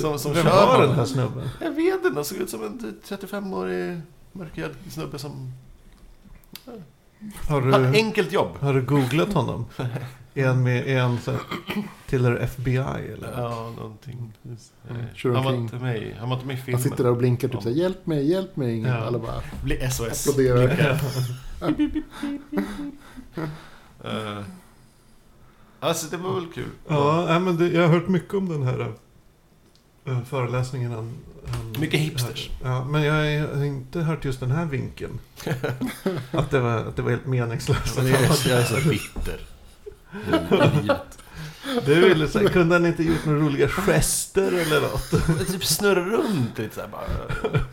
[0.00, 1.48] Som, som Vem kör var den här snubben?
[1.60, 4.00] Jag vet inte, han såg ut som en 35-årig
[4.32, 5.52] mörkhyad snubbe som...
[7.48, 8.56] Har Han, du, enkelt jobb.
[8.60, 9.66] har du googlat honom?
[10.36, 11.40] Är han med, är han så här,
[12.06, 13.32] tillhör FBI eller?
[13.36, 14.32] Ja, någonting.
[14.44, 14.56] Mm,
[15.14, 15.62] kör Han var omkring.
[15.64, 16.82] inte med, han var inte med i Han filmen.
[16.82, 18.80] sitter där och blinkar typ såhär, hjälp mig, hjälp mig.
[18.80, 18.94] Ja.
[18.94, 20.28] Alla bara Blir SOS.
[20.28, 21.00] applåderar.
[24.04, 24.38] Eh,
[25.80, 26.68] alltså det var väl kul.
[26.88, 28.92] Ja, nej, men det, jag har hört mycket om den här
[30.30, 30.92] föreläsningen.
[30.92, 31.12] Han,
[31.46, 32.50] han, Mycket hipsters.
[32.62, 33.14] Ja, men jag,
[33.48, 35.18] har- inte hört just den här vinkeln.
[36.30, 37.96] att, det var, att det var helt meningslöst.
[37.96, 39.40] Men jag, är- jag är så bitter.
[41.86, 45.10] Du ville säga, kunde han inte gjort några roliga gester eller något?
[45.52, 47.02] typ snurra runt lite såhär bara.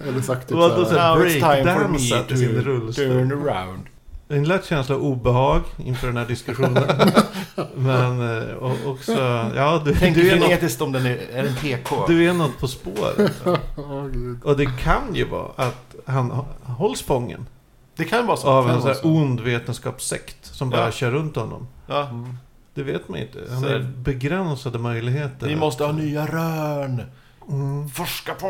[0.09, 1.15] Eller sagt typ såhär.
[1.15, 3.05] Now it's time for me sin to rullstol.
[3.05, 3.83] turn around.
[4.29, 6.83] En lätt känsla av obehag inför den här diskussionen.
[7.75, 9.11] Men eh, och, också,
[9.55, 12.05] ja du, Tänk du, är något, frenetiskt om den är, är en PK.
[12.07, 13.31] du är något på spåret.
[14.13, 14.43] Gud.
[14.43, 16.31] Och det kan ju vara att han
[16.63, 17.47] hålls fången
[17.95, 18.47] Det kan vara så.
[18.47, 19.07] av en sån här så.
[19.07, 20.91] ond vetenskapssekt som bara Ja.
[20.91, 21.67] kör runt honom.
[21.87, 22.07] Ja.
[22.09, 22.37] Mm.
[22.73, 23.39] Det vet man inte.
[23.49, 25.47] Han Så har begränsade möjligheter.
[25.47, 27.01] Vi måste ha nya rön.
[27.49, 27.89] Mm.
[27.89, 28.47] Forska på!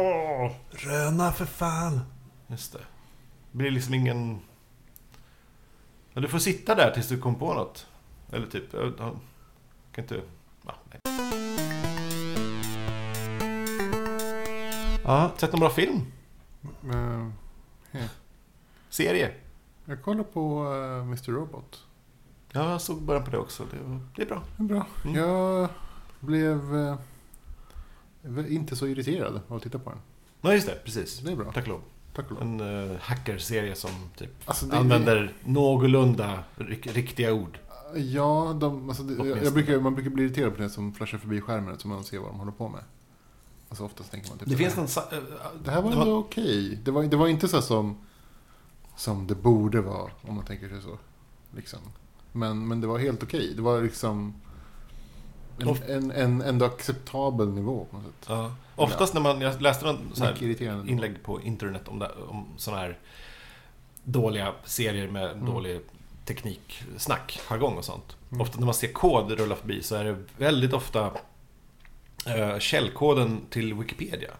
[0.72, 2.02] Röna för fan!
[2.48, 2.80] Just det.
[3.52, 4.40] Det blir liksom ingen...
[6.14, 7.86] Ja, du får sitta där tills du kommer på något.
[8.32, 8.74] Eller typ...
[8.74, 8.94] Jag,
[9.92, 10.22] kan inte...
[10.66, 11.00] Ja, nej.
[15.04, 16.02] Ja, Sett någon bra film?
[16.84, 18.02] Eh,
[18.90, 19.32] Serie?
[19.86, 21.32] Jag kollar på uh, Mr.
[21.32, 21.84] Robot.
[22.52, 23.64] Ja, jag såg början på det också.
[23.72, 24.44] Det, det är bra.
[24.58, 24.86] Det är bra.
[25.06, 25.16] Mm.
[25.16, 25.70] Jag
[26.20, 30.00] Blev eh, inte så irriterad av att titta på den.
[30.42, 30.76] Nej, just det.
[30.86, 31.20] Precis.
[31.20, 31.52] Det är bra.
[31.52, 31.82] Tack och lov.
[32.14, 32.42] Tack och lov.
[32.42, 37.60] En uh, hackerserie som typ Alltså, använder någorlunda rik- riktiga ord.
[37.96, 41.42] Ja, de, alltså jag, jag brukar, man brukar bli irriterad på det som flashar förbi
[41.42, 42.84] skärmen så man ser vad de håller på med.
[43.70, 44.88] Alltså oftast tänker man typ Det finns en...
[44.88, 45.18] sa- eh,
[45.64, 46.80] Det här var ändå okej.
[46.84, 47.98] Det, var, det var inte så som,
[48.96, 50.98] som det borde vara, om man tänker sig så.
[51.56, 51.80] Liksom.
[52.32, 53.54] Men, men det var helt okej.
[53.56, 54.34] Det var liksom
[55.60, 58.26] en, en, en ändå acceptabel nivå på något sätt.
[58.28, 58.56] Ja.
[58.76, 59.42] Oftast när man...
[59.42, 60.44] Jag läste någon så här
[60.90, 62.98] inlägg på internet om, det, om såna här
[64.04, 65.46] dåliga serier med Mm.
[65.46, 65.82] dålig
[66.26, 68.16] teknik, snack, jargong och sånt.
[68.30, 68.42] Mm.
[68.42, 71.12] Ofta när man ser kod rulla förbi så är det väldigt ofta
[72.26, 74.32] eh, källkoden till Wikipedia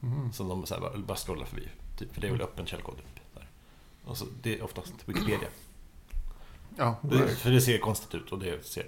[0.00, 0.32] Mhm.
[0.32, 1.68] som de så här bara, bara scrollar förbi.
[1.98, 2.96] Typ, för det är väl öppen källkod.
[2.96, 3.48] Typ, där.
[4.04, 5.48] Och så, det är oftast Wikipedia.
[6.76, 8.86] Ja, Det, för det ser konstigt ut och det ser...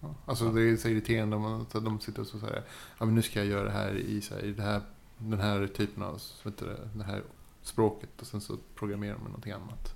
[0.00, 2.62] Ja, Alltså det är så irriterande om man, att de sitter och så säger
[2.98, 4.80] ja men nu ska jag göra det här i, så här, i det här,
[5.18, 7.22] den här typen av, vet du, det, här
[7.62, 9.94] språket och sen så programmerar med någonting annat.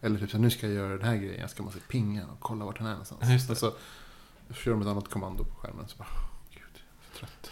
[0.00, 2.26] Eller typ så här, nu ska jag göra den här grejen, jag ska måste pinga
[2.26, 3.30] och kolla vart den är någonstans.
[3.30, 3.52] Just det.
[3.52, 3.72] Och så
[4.54, 6.82] kör de ett annat kommando på skärmen så bara, åh, gud,
[7.12, 7.50] så trött.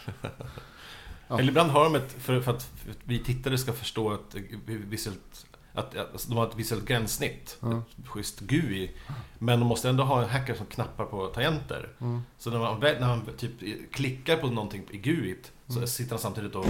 [1.28, 1.38] Ja.
[1.38, 4.42] Eller ibland har de ett, för, för, att, att vi tittare ska förstå att eh,
[4.66, 7.56] visuellt, att, att alltså, de har ett visuellt gränssnitt.
[7.60, 7.82] Ja.
[7.98, 8.90] Ett schysst GUI.
[9.38, 11.92] Men de måste ändå ha en hacker som knappar på tangenter.
[12.00, 12.20] Mm.
[12.38, 13.52] Så när man, när man typ
[13.92, 15.86] klickar på någonting i GUIt så Mm.
[15.86, 16.66] sitter han samtidigt och...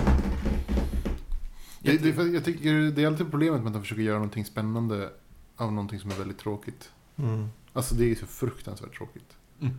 [1.80, 5.10] Det, det, jag tycker det är alltid problemet med att de försöker göra någonting spännande
[5.56, 6.90] av någonting som är väldigt tråkigt.
[7.16, 7.48] Mm.
[7.72, 9.36] Alltså det är så fruktansvärt tråkigt.
[9.60, 9.74] Mm.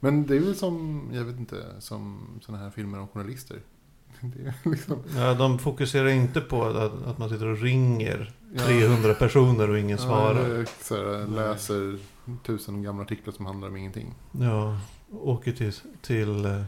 [0.00, 3.60] Men det är väl som, jag vet inte, som sådana här filmer om journalister.
[4.20, 8.64] Det är liksom, Ja, de fokuserar inte på att, att man sitter och ringer Ja.
[8.66, 10.44] 300 personer och ingen ja, svarar.
[10.44, 11.98] eller så här, läser
[12.42, 14.14] tusen gamla artiklar som handlar om ingenting.
[14.32, 14.78] Ja,
[15.12, 16.62] åker till, till eh,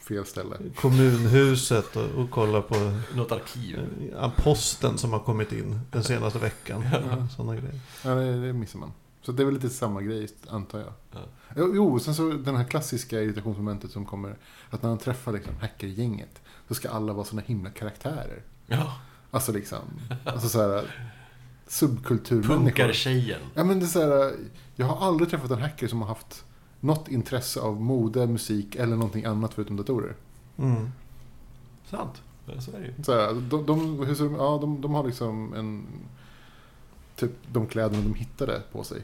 [0.00, 0.56] Fel ställe.
[0.76, 2.74] kommunhuset och, och kollar på
[3.16, 3.78] något arkiv.
[4.20, 6.84] eh, posten som har kommit in den senaste veckan.
[6.92, 7.28] Ja.
[7.36, 7.80] Sådana grejer.
[8.04, 8.92] Ja, det, det missar man.
[9.22, 10.92] Så det är väl lite samma grej, antar jag.
[11.12, 11.18] Ja.
[11.56, 14.36] Jo, sen så den här klassiska irritationsmomentet som kommer.
[14.70, 16.40] Att när man träffar liksom hackergänget.
[16.68, 18.42] Så ska alla vara såna himla karaktärer.
[18.66, 18.92] Ja,
[19.30, 19.78] Alltså liksom,
[20.24, 20.94] alltså så här
[21.66, 22.56] subkulturmänniskor.
[22.56, 23.40] punkartjejen.
[23.54, 24.34] Ja men det är så här,
[24.76, 26.44] jag har aldrig träffat en hacker som har haft
[26.80, 30.16] något intresse av mode, musik eller någonting annat förutom datorer.
[30.56, 30.88] Mm.
[31.86, 32.22] Sant.
[32.58, 33.04] Så är det ju.
[33.04, 35.86] Så här, de, de, hur ser de, ja, de, de har liksom en...
[37.16, 39.02] Typ de kläderna de hittade på sig.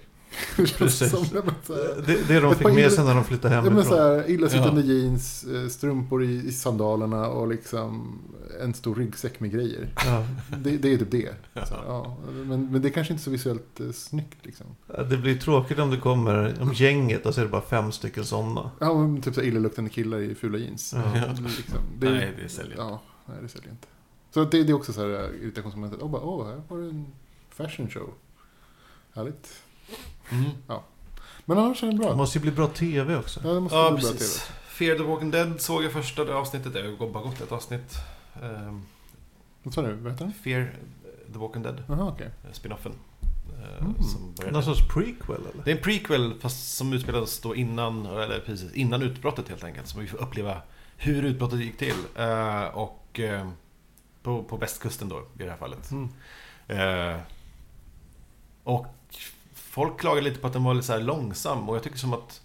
[0.57, 1.11] Precis.
[1.11, 3.99] Som, här, Det, det de fick med sig när de flyttade hemifrån.
[3.99, 4.87] här, illasittande Ja.
[4.87, 8.18] jeans, eh, strumpor i, i sandalerna och liksom
[8.62, 9.89] en stor ryggsäck med grejer.
[10.07, 10.26] Ja.
[10.59, 11.35] Det, det är typ det.
[11.68, 14.66] Så, ja, men, men det är kanske inte så visuellt eh, snyggt liksom.
[15.11, 18.24] Det blir tråkigt om det kommer, om gänget, och så är det bara fem stycken
[18.24, 18.70] sådana.
[18.80, 20.95] Ja, men typ så här illaluktande killar i fula jeans.
[20.97, 21.11] Ja.
[21.12, 21.26] Det är
[21.57, 23.87] Liksom, det, Nej, det säljer Ja, nej det säljer inte.
[24.35, 26.01] Så det, det är också så här äh, irritationsmomentet.
[26.03, 27.07] Åh, bara, åh, här var det en
[27.51, 28.11] fashion show.
[29.14, 29.49] Härligt.
[30.30, 30.50] Mm.
[31.44, 32.16] Men annars är det Det bra.
[32.16, 33.40] måste ju bli bra TV också.
[33.44, 34.36] Ja, det måste Ja, bli bra precis.
[34.46, 34.54] TV.
[34.68, 36.72] Fear the Walking Dead såg jag första avsnittet.
[36.72, 37.94] Det har bara gått ett avsnitt.
[38.42, 38.82] Um,
[39.62, 39.92] Vad sa du?
[39.94, 40.34] Vad heter den?
[40.34, 40.74] Fear
[41.32, 41.82] the Walking Dead.
[41.88, 42.26] Jaha, okej.
[42.44, 42.92] eh, Spinoffen.
[43.62, 43.94] eh, Mm.
[44.02, 44.34] Som.
[44.52, 45.64] Någon sorts prequel eller?
[45.64, 49.88] Det är en prequel fast som utspelades då innan, eller precis, innan utbrottet helt enkelt.
[49.88, 50.62] Så vi får uppleva
[50.96, 51.94] hur utbrottet gick till.
[52.16, 53.48] Eh, och eh,
[54.22, 55.90] på, på västkusten då i det här fallet.
[55.90, 56.08] Mm.
[56.68, 57.20] Eh,
[58.64, 58.86] och
[59.74, 62.40] folk klagar lite på att den var lite så långsam och jag tycker som att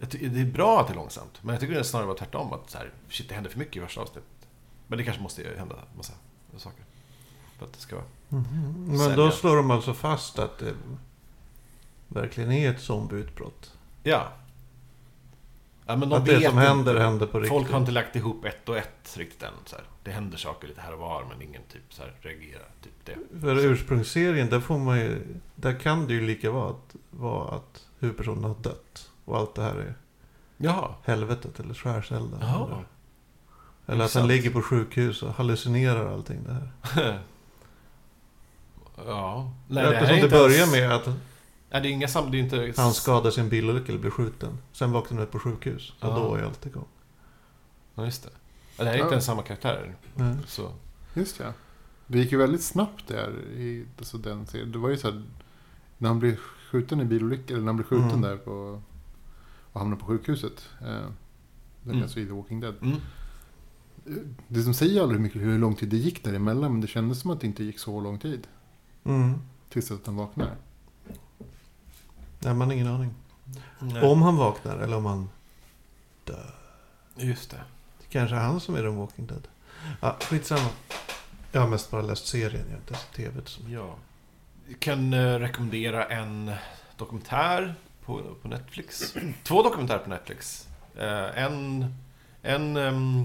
[0.00, 2.52] det är bra att det är långsamt, men jag tycker det snarare var tvärtom.
[2.52, 4.48] Att så här, shit, det händer för mycket i första avsnittet.
[4.86, 6.12] Men det kanske måste hända massa
[6.56, 6.84] saker.
[7.58, 8.06] För att det ska vara...
[8.28, 8.84] Mhm.
[8.88, 9.16] Men Sälja.
[9.16, 10.74] då slår de alltså fast att det
[12.08, 13.72] verkligen är ett zombieutbrott.
[14.02, 14.32] Ja.
[15.86, 16.56] Ja men de Att det som inte.
[16.68, 17.52] händer, händer på riktigt.
[17.58, 19.52] Folk har inte lagt ihop ett och ett riktigt än.
[19.66, 19.84] Så här.
[20.04, 22.68] Det händer saker lite här och var, men ingen typ så här reagerar.
[22.82, 23.40] Typ det.
[23.40, 25.22] För ursprungsserien, där får man ju...
[25.54, 29.10] Där kan det ju lika vara att, vara att huvudpersonen har dött.
[29.24, 29.94] Och allt det här är
[30.56, 30.94] Jaha.
[31.04, 32.42] helvetet eller skärselden.
[32.42, 32.84] Eller,
[33.86, 37.20] eller att han ligger på sjukhus och hallucinerar allting det här.
[39.06, 39.52] ja.
[39.68, 41.08] Nej, Eftersom det inte börjar ens- med att
[41.70, 42.30] Nej, det är inga sam...
[42.30, 42.72] Det är inte...
[42.76, 44.58] han skadar sin bilolycka eller blir skjuten.
[44.72, 45.90] Sen vaknar han upp på sjukhus.
[46.00, 46.14] Och Ja.
[46.16, 46.84] då är allt igång.
[47.94, 48.30] Ja, just det.
[48.76, 49.10] Det här är inte Ja.
[49.10, 49.94] ens samma karaktär.
[50.14, 50.36] Nej.
[50.46, 50.72] Så...
[51.14, 51.52] Just ja.
[52.06, 54.72] Det gick ju väldigt snabbt där i alltså den serien.
[54.72, 55.22] Det var ju så här,
[55.98, 56.36] när han blev
[56.70, 58.20] skjuten i bilolycka, eller när han blev skjuten Mm.
[58.20, 58.80] där på,
[59.72, 60.68] och hamnade på sjukhuset.
[60.80, 62.02] Eh, det är Mm.
[62.02, 62.74] alltså i The Walking Dead.
[62.82, 62.96] Mm.
[64.48, 67.20] Det som säger aldrig hur, mycket, hur lång tid det gick däremellan, men det kändes
[67.20, 68.46] som att det inte gick så lång tid.
[69.04, 69.34] Mm.
[69.68, 70.56] Tills att han vaknar.
[72.46, 73.14] Nej, man har ingen aning.
[73.78, 74.02] Nej.
[74.02, 75.28] Om han vaknar eller om han
[76.24, 76.54] dör.
[77.16, 77.60] Just det.
[78.00, 79.48] Det kanske är han som är den Walking Dead.
[80.00, 80.68] Ja, skitsamma.
[81.52, 83.40] Jag har mest bara läst serien, jag har inte sett TV.
[83.44, 83.60] Så.
[83.68, 83.94] Ja.
[84.68, 86.52] Jag kan eh, rekommendera en
[86.96, 87.74] dokumentär
[88.04, 89.14] på, på Netflix.
[89.42, 90.68] Två dokumentärer på Netflix.
[90.96, 91.94] Eh, en
[92.42, 93.24] en ehm,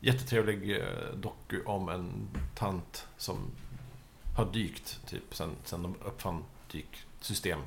[0.00, 3.38] jättetrevlig eh, doku om en tant som
[4.36, 7.60] har dykt typ sen, sen de uppfann dyksystem.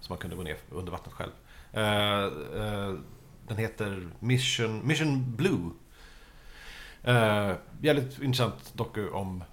[0.00, 1.32] Så man kunde gå ner under vattnet själv.
[1.72, 2.24] Eh,
[2.62, 2.94] eh,
[3.48, 5.70] den heter Mission, Mission Blue.
[7.02, 9.44] Eh, jävligt intressant doku om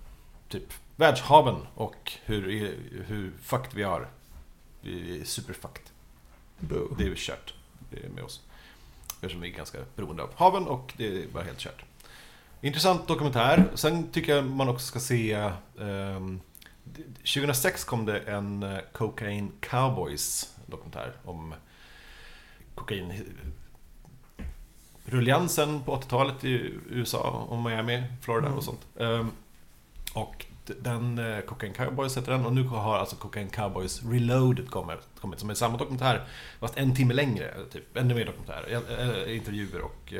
[0.49, 2.41] typ världshaven och hur,
[3.07, 4.07] hur fucked vi har.
[4.81, 5.83] Vi är superfucked.
[6.59, 6.95] Boo.
[6.97, 7.53] Det är kört
[7.89, 8.41] det är med oss.
[9.13, 11.85] Eftersom vi är ganska beroende av haven och det är bara helt kört.
[12.61, 13.71] Intressant dokumentär.
[13.75, 15.51] Sen tycker jag man också ska se...
[15.79, 16.39] ehm,
[17.17, 21.53] 2006 kom det en eh, Cocaine Cowboys dokumentär om
[22.75, 23.13] kokain
[25.05, 28.87] rulliansen på 80-talet i USA och Miami, Florida och sånt.
[28.99, 29.31] Ehm,
[30.13, 30.45] och
[30.81, 35.49] den, eh, Cocaine Cowboys heter den, och nu har alltså Cocaine Cowboys Reloaded kommit, som
[35.49, 36.27] är samma dokumentär,
[36.59, 40.13] fast en timme längre, typ, ännu mer dokumentär, eh, intervjuer och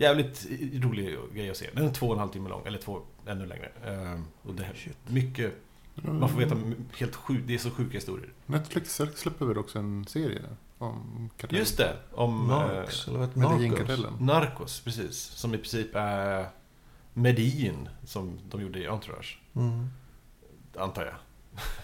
[0.00, 0.46] jävligt
[0.84, 1.70] rolig grej att se.
[1.74, 3.66] Den är två och en halv timme lång, eller två, ännu längre.
[3.84, 5.54] Ehm, och det är mycket,
[5.94, 6.56] man får veta
[6.98, 8.32] helt sjukt, det är så sjuka historier.
[8.46, 10.42] Netflix släpper väl också en serie
[10.78, 11.60] om kartellen?
[11.60, 12.46] Just det, om...
[12.46, 13.52] Narcs, eller vad Narcos?
[13.52, 14.12] Medellin-kartellen.
[14.20, 15.16] Narcos, precis.
[15.16, 16.48] Som i princip är
[17.14, 19.40] Medellin, som de gjorde i Entourage.
[19.54, 19.88] Mm.
[20.78, 21.14] Antar jag.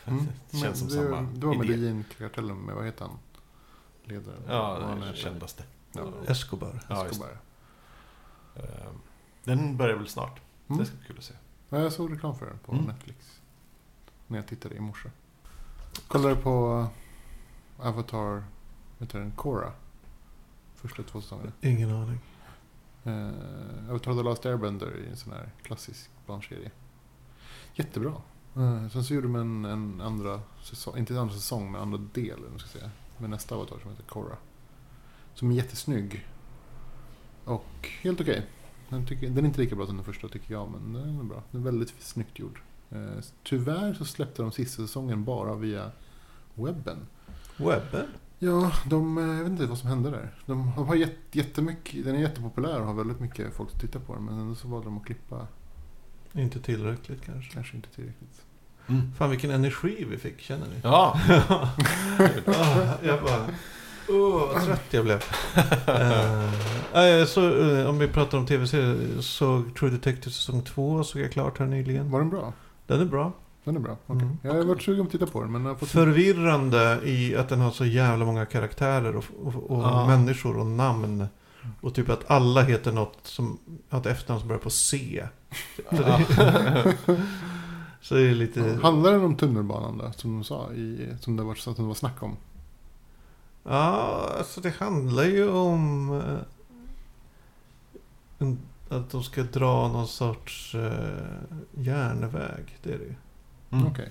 [0.05, 0.27] Mm.
[0.63, 1.65] Känns som det, samma Det var idé.
[1.65, 3.19] Medellin-kartellen med, vad heter han?
[4.05, 4.43] Ledaren.
[4.49, 5.15] Ja, heter.
[5.15, 5.63] kändaste.
[5.93, 6.81] Ja, Escobar.
[6.89, 7.29] Ja, Escobar.
[7.29, 7.39] det.
[8.57, 8.91] Eh,
[9.45, 10.41] Den börjar väl snart.
[10.69, 10.79] Mm.
[10.79, 11.35] Det ska bli kul att se.
[11.69, 12.85] Ja, jag såg reklam för den på Mm.
[12.85, 13.41] Netflix.
[14.27, 15.11] När jag tittade i morse.
[16.09, 16.87] Kollade på
[17.79, 18.45] Avatar, vad
[19.09, 19.33] heter den?
[19.33, 19.73] Korra.
[20.75, 21.53] Första två säsongerna.
[21.61, 22.19] Ingen aning.
[23.07, 26.71] Uh, Avatar The Last Airbender i en sån här klassisk barnserie.
[27.75, 28.13] Jättebra.
[28.57, 31.99] Eh, sen så gjorde de en, en andra säsong, inte en andra säsong, men andra
[31.99, 32.91] del, man ska säga.
[33.19, 34.37] Med nästa Avatar som heter Korra.
[35.35, 36.27] Som är jättesnygg.
[37.47, 38.47] Och helt okej.
[38.89, 41.25] Den, tycker- den är inte lika bra som den första tycker jag, men den är
[41.25, 41.43] bra.
[41.51, 42.61] Den är väldigt snyggt gjord.
[42.91, 42.99] Eh,
[43.43, 45.91] tyvärr så släppte de sista säsongen bara via
[46.55, 46.99] webben.
[47.57, 48.07] Webben?
[48.39, 50.35] Ja, de, eh, jag vet inte vad som hände där.
[50.47, 54.01] De, de har jätt, jättemycket, den är jättepopulär och har väldigt mycket folk som tittar
[54.01, 54.25] på den.
[54.25, 55.47] Men ändå så valde de att klippa
[56.33, 57.53] Inte tillräckligt kanske.
[57.53, 58.43] kanske inte tillräckligt.
[59.17, 60.75] Fan vilken energi vi fick, känner ni?
[60.83, 61.21] Ja,
[63.03, 63.47] jag bara...
[64.09, 65.25] Åh, vad trött jag blev.
[66.95, 71.33] Nej, så, eh, om vi pratar om tv-serier, såg True Detective säsong 2, såg jag
[71.33, 72.11] klart här nyligen.
[72.11, 72.53] Var den bra?
[72.87, 73.33] Den är bra.
[73.65, 73.97] Den är bra.
[74.07, 74.23] Okej.
[74.23, 74.39] Mm.
[74.43, 75.89] Jag har varit sugen på att titta på den men jag fått...
[75.89, 80.07] Förvirrande i att den har så jävla många karaktärer och, och, och Ja.
[80.07, 81.27] människor och namn.
[81.81, 85.23] Och typ att alla heter något som har ett efternamn som börjar på C.
[85.91, 86.25] Så det,
[88.01, 88.79] så det är lite...
[88.83, 90.13] Handlar den om tunnelbanan då?
[90.17, 90.73] Som de sa?
[90.73, 92.37] I, som det var, så att det var snack om?
[93.69, 96.39] Ja, alltså det handlar ju om eh,
[98.39, 98.59] en,
[98.89, 102.79] att de ska dra någon sorts eh, järnväg.
[102.83, 103.15] Det är det ju.
[103.71, 103.87] Mm.
[103.87, 104.11] Okej.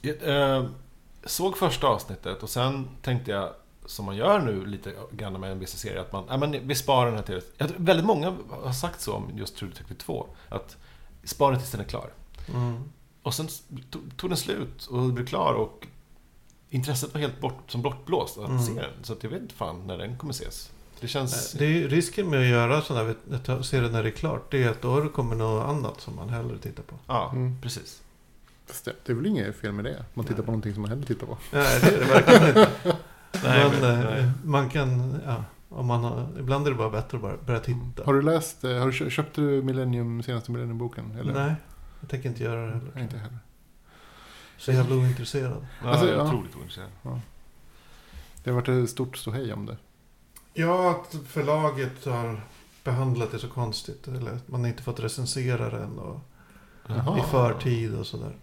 [0.00, 0.66] Jag eh,
[1.24, 3.52] såg första avsnittet och sen tänkte jag,
[3.86, 6.74] som man gör nu lite grann med en vissa serier, att man, ja, men vi
[6.74, 7.40] sparar den här till...
[7.56, 10.76] Jag, tror väldigt många har sagt så om just True Detective 2, att
[11.24, 12.10] spara tills den är klar.
[13.22, 13.48] Och sen
[13.90, 15.86] tog, tog den slut och blev klar och
[16.70, 18.62] intresset var helt bort, som bortblåst att Mm.
[18.62, 18.90] se den.
[19.02, 20.70] Så att jag vet inte fan när den kommer ses.
[21.00, 21.52] Det känns...
[21.52, 23.14] Det är risken med att göra sådana
[23.46, 24.50] här serier när det är klart.
[24.50, 26.94] Det är att då kommer något annat som man hellre tittar på.
[27.06, 27.60] Ja, Mm.
[27.62, 28.02] precis.
[28.66, 30.04] Fast det, det är väl inget fel med det?
[30.14, 30.44] Man tittar Nej.
[30.46, 31.38] på någonting som man hellre tittar på.
[31.52, 32.70] Nej, det är det verkligen inte.
[33.44, 34.30] Nej, men men- eh, nej.
[34.44, 35.20] man kan...
[35.26, 38.04] Ja, om man har, ibland är det bara bättre att bara börja titta.
[38.04, 41.16] Har du läst, eh, har du kö- köpt du Millennium, senaste Millennium-boken?
[41.20, 41.32] Eller?
[41.34, 41.54] Nej,
[42.00, 42.98] jag tänker inte göra det heller.
[43.02, 43.38] Inte heller.
[44.58, 45.66] Så jävla ointresserad.
[45.82, 46.26] Ja, Alltså, jag är ja.
[46.28, 46.90] otroligt ointresserad.
[48.44, 49.76] Det har varit ett stort ståhej om det.
[50.54, 52.40] Ja, att förlaget har
[52.84, 54.08] behandlat det så konstigt.
[54.08, 56.20] Eller att man inte fått recensera den och,
[56.86, 57.18] Jaha.
[57.18, 58.36] i förtid och sådär.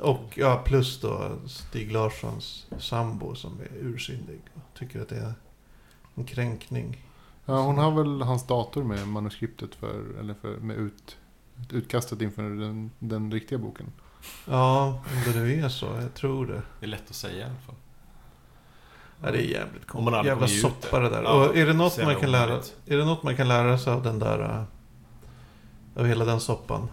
[0.00, 4.40] Och ja, plus då Stig Larssons sambo som är ursinnig.
[4.54, 5.34] Och tycker att det är
[6.14, 7.06] en kränkning.
[7.44, 11.16] Ja, hon har väl hans dator med manuskriptet för, eller för, med ut,
[11.70, 13.92] utkastet inför den, den riktiga boken.
[14.48, 15.86] Ja, om det nu är så.
[16.02, 16.62] Jag tror det.
[16.80, 17.74] Det är lätt att säga i alla fall.
[19.22, 20.24] Ja, det är jävligt konstigt.
[20.26, 21.22] Jävla soppa det där.
[21.22, 23.92] Ja, och är det, något man kan lära, är det något man kan lära sig
[23.92, 24.40] av den där...
[24.40, 26.88] äh, Av hela den soppan.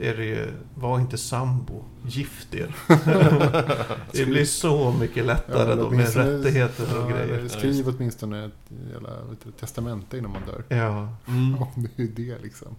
[0.00, 2.74] är det ju, var inte sambo, gift er.
[4.12, 7.48] det blir så mycket lättare eller då med rättigheter och ja, eller grejer.
[7.48, 8.52] Skriv åtminstone ett
[8.92, 10.76] jävla vet du, testamente innan man dör.
[10.76, 11.62] Ja, Mm.
[11.62, 12.76] Om det är det liksom.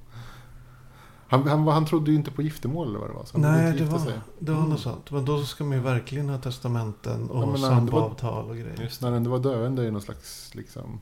[1.29, 3.25] Han, han, han trodde ju inte på giftermål eller vad det var.
[3.25, 4.19] Så nej inte det var, sig.
[4.39, 4.69] det var Mm.
[4.69, 5.11] något sånt.
[5.11, 8.81] Men då ska man ju verkligen ha testamenten och Ja, det samboavtal och grejer.
[8.81, 11.01] Just När han ändå var döende i någon slags liksom...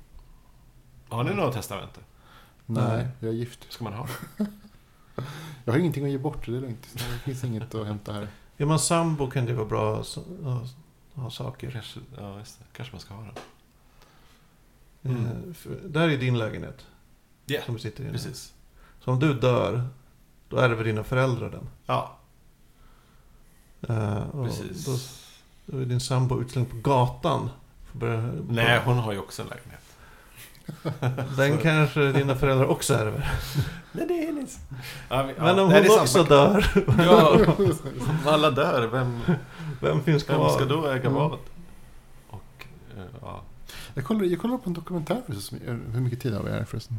[1.10, 2.00] Har ni något testamente?
[2.66, 3.08] Nej, Nej.
[3.20, 3.72] jag är gift.
[3.72, 4.08] Ska man ha?
[5.66, 6.88] Jag har ingenting att ge bort, det är lugnt.
[6.94, 8.28] Det finns inget att hämta här.
[8.58, 10.18] Är man sambo kan det vara bra att
[11.16, 11.72] ha, saker.
[11.72, 12.66] Kanske, ja, just det.
[12.74, 13.34] Kanske man ska ha den.
[15.04, 15.54] Eh, Mm.
[15.84, 16.86] där är din lägenhet
[17.46, 18.12] Ja, som vi sitter i nu.
[18.12, 18.54] precis.
[19.00, 19.88] Så om du dör,
[20.50, 21.70] då ärver dina föräldrar den.
[21.86, 22.18] Ja,
[24.32, 24.86] och precis.
[24.86, 24.98] Då,
[25.66, 27.50] då är din sambo utslängd på gatan.
[27.92, 29.82] Börja, Nej, hon har ju också en lägenhet.
[31.38, 33.32] Den kanske dina föräldrar också ärver.
[33.92, 34.60] Nej, det är hennes.
[35.10, 36.66] Ja, ja, Men om nej, hon också dör,
[37.06, 37.40] Ja,
[38.00, 39.20] om alla dör, vem,
[39.82, 40.38] vem finns kvar?
[40.40, 41.14] vem ska då äga Mm.
[41.14, 41.32] vad?
[42.30, 42.66] Och,
[42.98, 43.42] eh, ja.
[43.94, 45.60] Jag kollar, jag kollar på en dokumentär förresten.
[45.94, 46.96] Hur mycket tid har vi här förresten?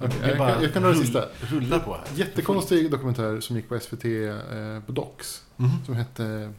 [0.00, 1.24] Vi jag, bara kan, jag kan dra det sista.
[1.40, 2.04] Rullar på här.
[2.14, 5.42] Jättekonstig dokumentär som gick på SVT eh, på Docs.
[5.56, 5.84] Mhm.
[5.86, 6.52] Som hette...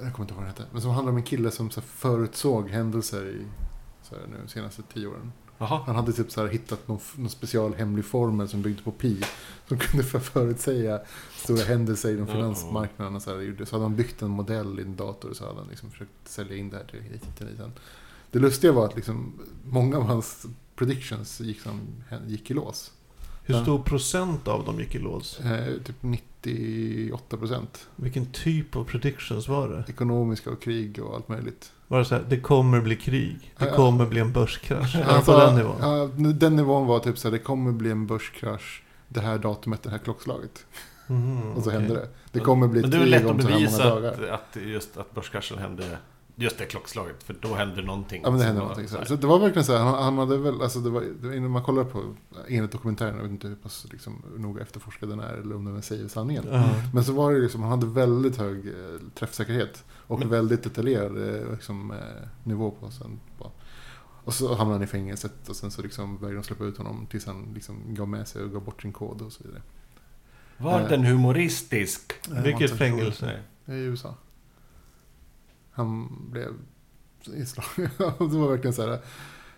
[0.00, 0.64] Jag kommer inte ihåg vad den hette.
[0.72, 3.46] Men som handlar om en kille som så här, förutsåg händelser i
[4.02, 5.32] så här, nu, de senaste tio åren.
[5.58, 5.80] Jaha.
[5.86, 9.24] Han hade typ så här, hittat någon, någon special hemlig formel som byggde på pi.
[9.68, 11.00] Som kunde för förutsäga
[11.36, 13.16] stora händelser inom finansmarknaden.
[13.16, 15.58] Och så, här, så hade han byggt en modell i en dator och så hade
[15.58, 17.50] han liksom försökt sälja in det här till dit.
[18.30, 19.32] Det lustiga var att liksom,
[19.64, 20.46] många av hans
[20.78, 21.80] predictions gick, som,
[22.26, 22.92] gick i lås.
[23.44, 25.40] Hur stor procent av dem gick i lås?
[25.40, 27.88] Eh, typ 98 procent.
[27.96, 29.84] Vilken typ av predictions var det?
[29.88, 31.72] Ekonomiska och krig och allt möjligt.
[31.88, 34.94] Var det så här, det kommer bli krig, det kommer bli en börskrasch?
[34.94, 35.76] Eller Alltså, på den nivån?
[35.80, 38.82] Ja, den nivån var typ så här, det kommer bli en börskrasch.
[39.08, 40.66] Det här datumet, det här klockslaget.
[41.06, 41.80] Mhm, Och så okej.
[41.80, 42.08] hände det.
[42.32, 43.94] Det kommer bli Men det är tre väl lätt att gånger så här många bevisa
[43.94, 44.32] dagar.
[44.34, 45.98] att, att just att börskraschen hände
[46.40, 47.22] just det klockslaget.
[47.22, 48.20] För då hände någonting.
[48.24, 50.36] Ja men det hände någonting så, så det var verkligen så här, han, han hade
[50.38, 52.14] väl, alltså det var, det var, när man kollar på,
[52.48, 55.82] enligt dokumentären, jag vet inte hur pass liksom, noga efterforskad den är eller om den
[55.82, 56.44] säger sanningen.
[56.50, 56.68] Ja.
[56.94, 58.72] Men så var det liksom, han hade väldigt hög eh,
[59.14, 61.96] träffsäkerhet och Men- väldigt detaljerad eh, liksom, eh,
[62.44, 63.20] nivå på sen.
[63.38, 63.50] På.
[64.24, 67.06] Och så hamnade han i fängelset och sen så liksom vägrade de släppa ut honom
[67.10, 69.62] tills han liksom gav med sig och gav bort sin kod och så vidare.
[70.58, 70.88] Var Eh.
[70.88, 72.12] den humoristisk?
[72.36, 73.40] Eh, Vilket fängelse?
[73.64, 73.78] Nej.
[73.78, 74.14] I USA.
[75.78, 76.52] Han blev
[77.26, 77.90] inslagen.
[78.18, 79.00] det var verkligen så här.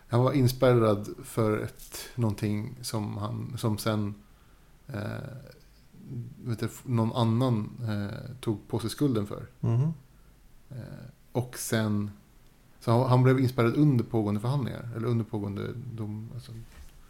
[0.08, 4.14] Han var inspärrad för ett, någonting som, han, som sen
[4.86, 5.02] eh,
[6.44, 9.46] vet du, någon annan eh, tog på sig skulden för.
[9.60, 9.92] Mhm.
[10.70, 12.10] Eh, och sen...
[12.80, 14.88] Så han, han blev inspärrad under pågående förhandlingar.
[14.96, 16.30] Eller under pågående dom.
[16.34, 16.52] Alltså,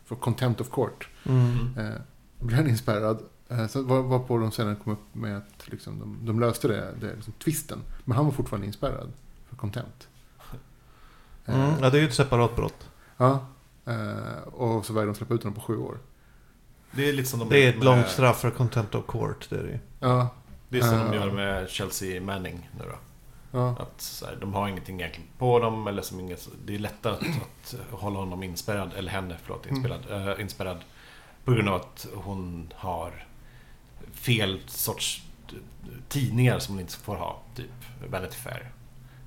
[0.05, 1.09] för contempt of court.
[1.25, 1.79] Mm.
[1.79, 2.01] Eh,
[2.39, 3.23] blev han inspärrad.
[3.51, 6.69] Eh, så var, var på de senare kom upp med att liksom, de, de löste
[6.69, 7.79] det, det liksom, twisten.
[8.05, 9.13] Men han var fortfarande inspärrad
[9.49, 10.09] för contempt.
[11.47, 11.75] Eh, Mm.
[11.83, 12.89] Ja, det är ju ett separat brott.
[13.17, 13.47] Ja.
[13.87, 15.99] Eh, och så vägrade de släppa ut honom på sju år.
[16.93, 19.47] Det är lite som de Det är ett med- långt straff för contempt of court.
[19.51, 19.81] Det är det.
[20.01, 20.29] Ja.
[20.69, 21.05] Det är som Ja.
[21.05, 22.97] de gör med Chelsea Manning nu då.
[23.59, 23.71] ja.
[23.79, 27.15] Att så här, de har ingenting egentligen på dem eller som inget, det är lättare
[27.15, 29.77] att, att hålla honom inspärrad, eller henne, förlåt, Mm.
[29.77, 30.79] inspärrad, äh, inspärrad.
[31.45, 33.27] På grund av att hon har
[34.15, 35.23] fel sorts
[36.09, 37.43] tidningar som hon inte får ha.
[37.57, 37.71] Typ
[38.11, 38.71] Vanity Fair.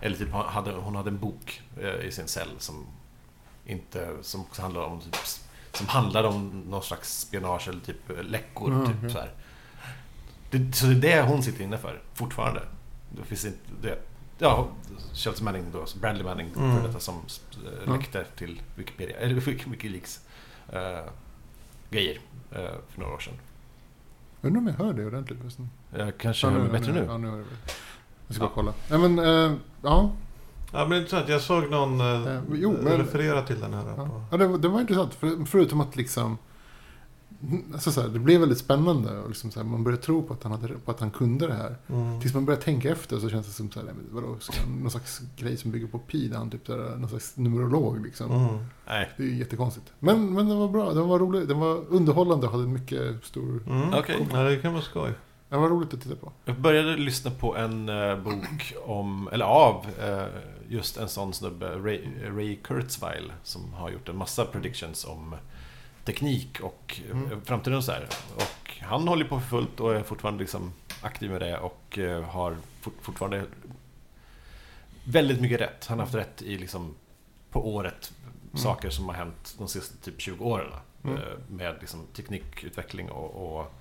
[0.02, 2.86] Eller typ hon hade, hon hade en bok eh, i sin cell som
[3.66, 5.16] inte, som också handlar om typ,
[5.74, 8.72] som handlar om någon slags spionage eller typ läckor.
[8.72, 9.10] Mm, typ, okej.
[9.12, 9.24] så.
[10.50, 12.62] Det, så det är det hon sitter inne för, fortfarande.
[13.18, 14.00] Det finns inte, det,
[14.40, 14.68] ja,
[15.14, 16.76] Chelsea Manning då, Bradley Manning, Mm.
[16.78, 17.16] för detta som
[17.86, 20.20] eh, läckte till Wikipedia, eller Wik- Wikileaks
[20.74, 21.06] eh,
[21.90, 22.20] grejer
[22.52, 22.58] eh,
[22.90, 23.34] för några år sedan.
[24.46, 25.70] Undrar om jag hör det ordentligt förresten.
[25.98, 27.06] Jag kanske Ja, hör nu- mig bättre nu.
[27.08, 27.52] Ja, nu hör jag det.
[28.28, 28.48] Jag ska Ja.
[28.48, 28.74] bara kolla.
[28.90, 29.20] Nej men,
[29.52, 30.12] eh, ja.
[30.74, 31.30] Ja, men intressant.
[31.30, 33.84] Jag såg någon eh, Eh, jo, men- referera till den här.
[33.98, 34.22] Ja, På.
[34.32, 35.14] ja det, var- det var intressant.
[35.14, 36.38] För, förutom att liksom...
[37.74, 39.20] Alltså så här, det blev väldigt spännande.
[39.20, 41.48] Och liksom så här, man började tro på att, han hade, på att han kunde
[41.48, 41.76] det här.
[41.88, 42.22] Mm.
[42.22, 44.92] Tills man börjar tänka efter så känns det som så här, vadå, ska han, någon
[44.92, 46.28] slags grej som bygger på pi.
[46.28, 48.32] Där han typ så här, någon slags numerolog liksom.
[48.32, 48.66] Mm.
[48.88, 49.10] Nej.
[49.18, 49.92] Det är ju jättekonstigt.
[50.00, 50.94] Men, men den var bra.
[50.94, 51.48] Den var rolig.
[51.48, 53.64] Den var underhållande och hade mycket stor...
[53.68, 53.94] Mm.
[53.94, 54.28] Okej.
[54.32, 55.12] Ja, det kan vara skoj.
[55.50, 56.32] Den var roligt att titta på.
[56.46, 60.26] Jag började lyssna på en eh, bok om, eller av, eh,
[60.70, 62.02] just en sån snubbe, Ray,
[62.36, 65.36] Ray Kurzweil, som har gjort en massa predictions om
[66.06, 67.42] teknik och eh, Mm.
[67.46, 68.08] framtiden och så här.
[68.36, 72.24] Och han håller på för fullt och är fortfarande liksom aktiv med det och eh,
[72.24, 73.46] har fort, fortfarande
[75.06, 75.86] väldigt mycket rätt.
[75.90, 76.96] Han har haft rätt i liksom
[77.50, 78.14] på året
[78.48, 78.58] Mm.
[78.64, 80.72] saker som har hänt de sista typ 20 åren.
[81.04, 81.18] Mm.
[81.18, 83.74] eh, Med liksom teknikutveckling och, och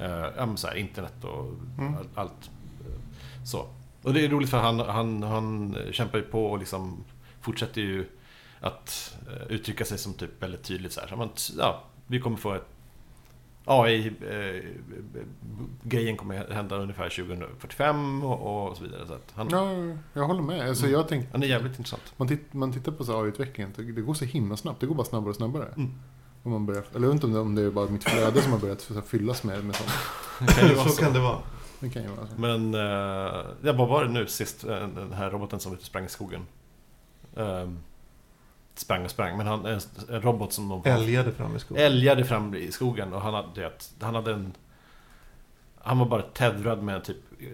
[0.00, 1.44] Eh, men så här, internet och
[1.78, 1.94] Mm.
[1.94, 2.50] all, allt.
[2.86, 3.66] eh, Så.
[4.02, 7.04] Och det är roligt för han, han, han kämpar ju på och liksom
[7.40, 8.06] fortsätter ju
[8.60, 11.08] att eh, uttrycka sig som typ väldigt tydligt så här.
[11.08, 12.68] Så man, ja, vi kommer få ett
[13.70, 14.56] AI-grejen
[16.16, 19.06] kommer hända ungefär 2045 och, och så vidare.
[19.06, 19.72] Så att han, Ja,
[20.12, 20.68] jag håller med.
[20.68, 22.12] Alltså, jag tänkte, han är jävligt intressant.
[22.16, 24.80] man, titt, man tittar på så AI-utvecklingen, det går så himla snabbt.
[24.80, 25.68] Det går bara snabbare och snabbare.
[25.76, 25.94] Mm.
[26.42, 28.58] Om man börjar, eller jag vet inte om det, är bara mitt flöde som har
[28.58, 29.90] börjat så här, fyllas med, med sånt.
[30.58, 31.38] Kan vara så kan det vara.
[31.80, 32.40] Det kan ju vara så.
[32.40, 32.80] Men, uh,
[33.62, 36.08] ja, vad var det nu sist, eh, den här roboten som ute och sprang i
[36.08, 36.46] skogen?
[37.36, 37.78] Ehm,
[38.80, 41.84] sprang och sprang, men han, en, en robot som de Älgade fram i skogen.
[41.84, 44.52] älgade fram i skogen och han hade, han hade en...
[45.80, 47.46] Han var bara tedrad med en typ eh,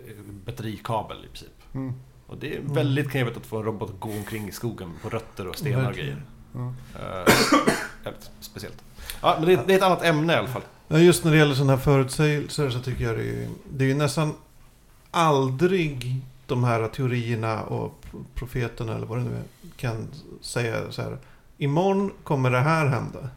[0.47, 1.75] batterikabel i princip.
[1.75, 1.95] Mm.
[2.27, 5.09] Och det är väldigt knepigt att få en robot att gå omkring i skogen på
[5.09, 6.23] rötter och stenar och grejer.
[6.57, 6.75] Ja.
[8.07, 8.85] Uh, speciellt.
[9.23, 10.63] Ja, men det, det är ett annat ämne i alla fall.
[10.89, 13.89] Ja, just när det gäller sådana här förutsägelser så tycker jag det är, det är
[13.89, 14.35] ju nästan
[15.11, 16.23] aldrig
[16.55, 19.43] de här teorierna och profeterna eller vad det nu är
[19.77, 20.09] kan
[20.41, 21.19] säga så här.
[21.59, 23.29] Imorgon kommer det här hända.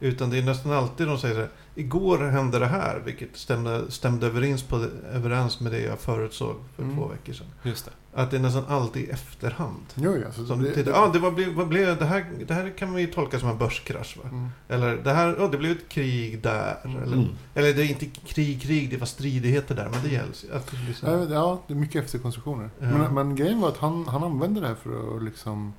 [0.00, 1.50] Utan det är nästan alltid de säger så här.
[1.74, 6.82] Igår hände det här, vilket stämde, stämde överens, på, överens med det jag förutsåg för
[6.82, 6.96] Mm.
[6.96, 7.46] två veckor sedan.
[7.62, 7.90] Just det.
[8.14, 9.82] Att det är nästan alltid i efterhand.
[9.94, 10.32] Jo, ja.
[10.32, 12.92] Så Som det, tittar, ah, det, var, blev- vad blev, det, här, det här kan
[12.92, 14.16] man ju tolka som en börskrasch.
[14.22, 14.28] Va?
[14.28, 14.48] Mm.
[14.68, 16.76] Eller det här, oh, det blev ett krig där.
[16.84, 17.28] Eller, Mm.
[17.54, 19.88] eller det är inte krig, krig, det var stridigheter där.
[19.92, 20.56] Men det gäller.
[20.56, 20.76] Att det.
[21.02, 22.70] Ja, Ja, det är mycket efterkonstruktioner.
[22.78, 22.86] Ja.
[22.86, 25.72] Men, men grejen var att han, han använde det här för att liksom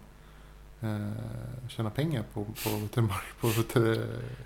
[0.84, 3.07] eh, tjäna pengar på, på, på, på,
[3.53, 3.95] på, på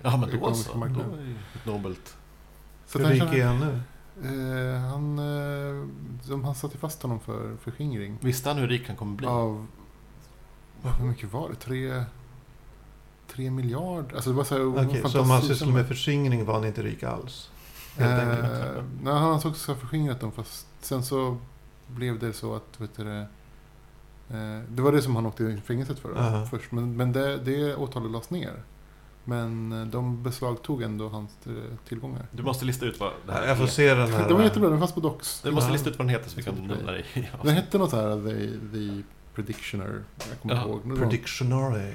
[0.02, 0.78] Ja, men då ekonomiska så.
[0.78, 1.10] marknaden.
[1.10, 2.16] Då är det ju ett nobelt.
[2.86, 3.80] Så Hur han, rik är han nu?
[4.24, 5.86] eh, han, eh,
[6.28, 8.18] de, han satte fast honom för förskingring.
[8.20, 9.26] Visste han hur rik han kommer bli?
[9.26, 9.66] Av,
[10.98, 11.54] hur mycket var det?
[11.54, 12.04] Tre,
[13.32, 14.14] tre miljarder?
[14.14, 16.64] Alltså det var så här Okej, så om man fantastiskt sysslar med förskingring var han
[16.64, 17.50] inte rik alls?
[17.96, 18.76] Helt enkelt.
[18.76, 21.36] Eh, nej, han ansåg sig ha förskingrat dem fast sen så
[21.86, 23.04] blev det så att, vet du
[24.28, 26.46] det, eh, det var det som han åkte i fängelset för Aha.
[26.46, 26.72] först.
[26.72, 28.62] Men, men det, det åtalet lades ner.
[29.24, 31.52] Men eh, de beslagtog ändå hans eh,
[31.88, 32.26] tillgångar.
[32.32, 34.28] Du måste lista ut vad det här Jag får se den här.
[34.28, 35.40] Det var jättebra, den fanns på Docs.
[35.42, 35.72] Du måste Ja.
[35.72, 37.96] lista ut vad den heter så vi kan nämna det i Den hette något så
[37.96, 39.02] här, The, the
[39.34, 40.02] Predictioner.
[40.30, 40.80] Jag kommer Ja, inte ihåg.
[40.84, 41.92] Det var- Predictionary.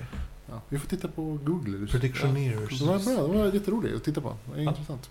[0.50, 1.88] Ja, vi får titta på Google.
[1.88, 2.80] Predictioneers.
[2.80, 4.36] Det var bra, det var jätteroligt att titta på.
[4.46, 5.10] Det var intressant.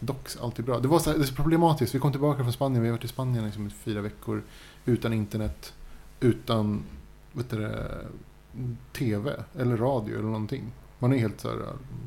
[0.00, 0.80] Docs, alltid bra.
[0.80, 1.94] Det var så här, det är så problematiskt.
[1.94, 2.82] Vi kom tillbaka från Spanien.
[2.82, 4.42] Vi har varit i Spanien liksom i fyra veckor.
[4.84, 5.72] Utan internet.
[6.20, 6.82] Utan
[7.32, 8.06] vet du, det,
[8.92, 10.72] TV eller radio eller någonting.
[10.98, 11.58] Man är helt så här,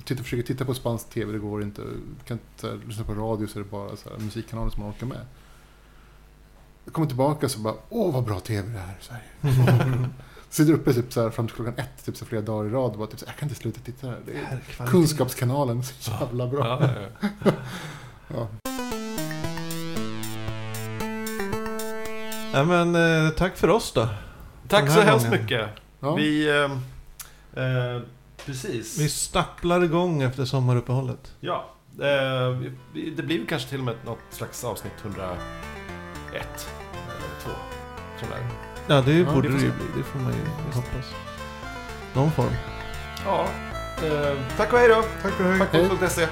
[0.06, 1.82] titta, försöker titta på spansk TV, det går inte.
[2.26, 4.92] Kan inte här, lyssna på radio så är det bara så här, musikkanaler som man
[4.92, 5.26] orkar med.
[6.86, 10.10] Jag kommer tillbaka så bara, åh vad bra TV det är i Sverige.
[10.50, 12.72] Sitter uppe typ så här, fram till klockan ett, typ så här, flera dagar i
[12.72, 14.20] rad och bara typ så här, jag kan inte sluta titta här.
[14.26, 14.92] Det är Här, kvalitet.
[14.92, 16.68] Kunskapskanalen, så jävla bra.
[16.68, 16.90] Ja,
[17.46, 17.52] ja,
[18.28, 18.48] ja.
[22.58, 22.64] Ja.
[22.64, 22.96] Men,
[23.26, 24.08] eh, tack för oss då.
[24.68, 25.42] Tack så hemskt gången.
[25.42, 25.70] mycket.
[26.00, 26.16] Ja.
[26.16, 26.50] Vi...
[26.64, 26.72] ehm,
[27.56, 28.02] eh,
[28.46, 28.98] precis.
[29.00, 31.34] Vi stapplar igång efter sommaruppehållet.
[31.40, 31.66] Ja.
[32.02, 32.58] Eh,
[33.18, 35.32] det blir kanske till och med något slags avsnitt 101.
[36.34, 37.52] Eller 2.
[38.20, 38.40] Sån där.
[38.96, 39.86] Ja, det Ja, borde det ju bli.
[39.98, 40.40] Det får man ju
[40.74, 41.14] hoppas.
[42.14, 42.54] Någon form.
[43.26, 43.48] Ja.
[44.04, 45.04] Eh, tack och hej då.
[45.22, 45.98] Tack för det.
[46.00, 46.28] Tack.se.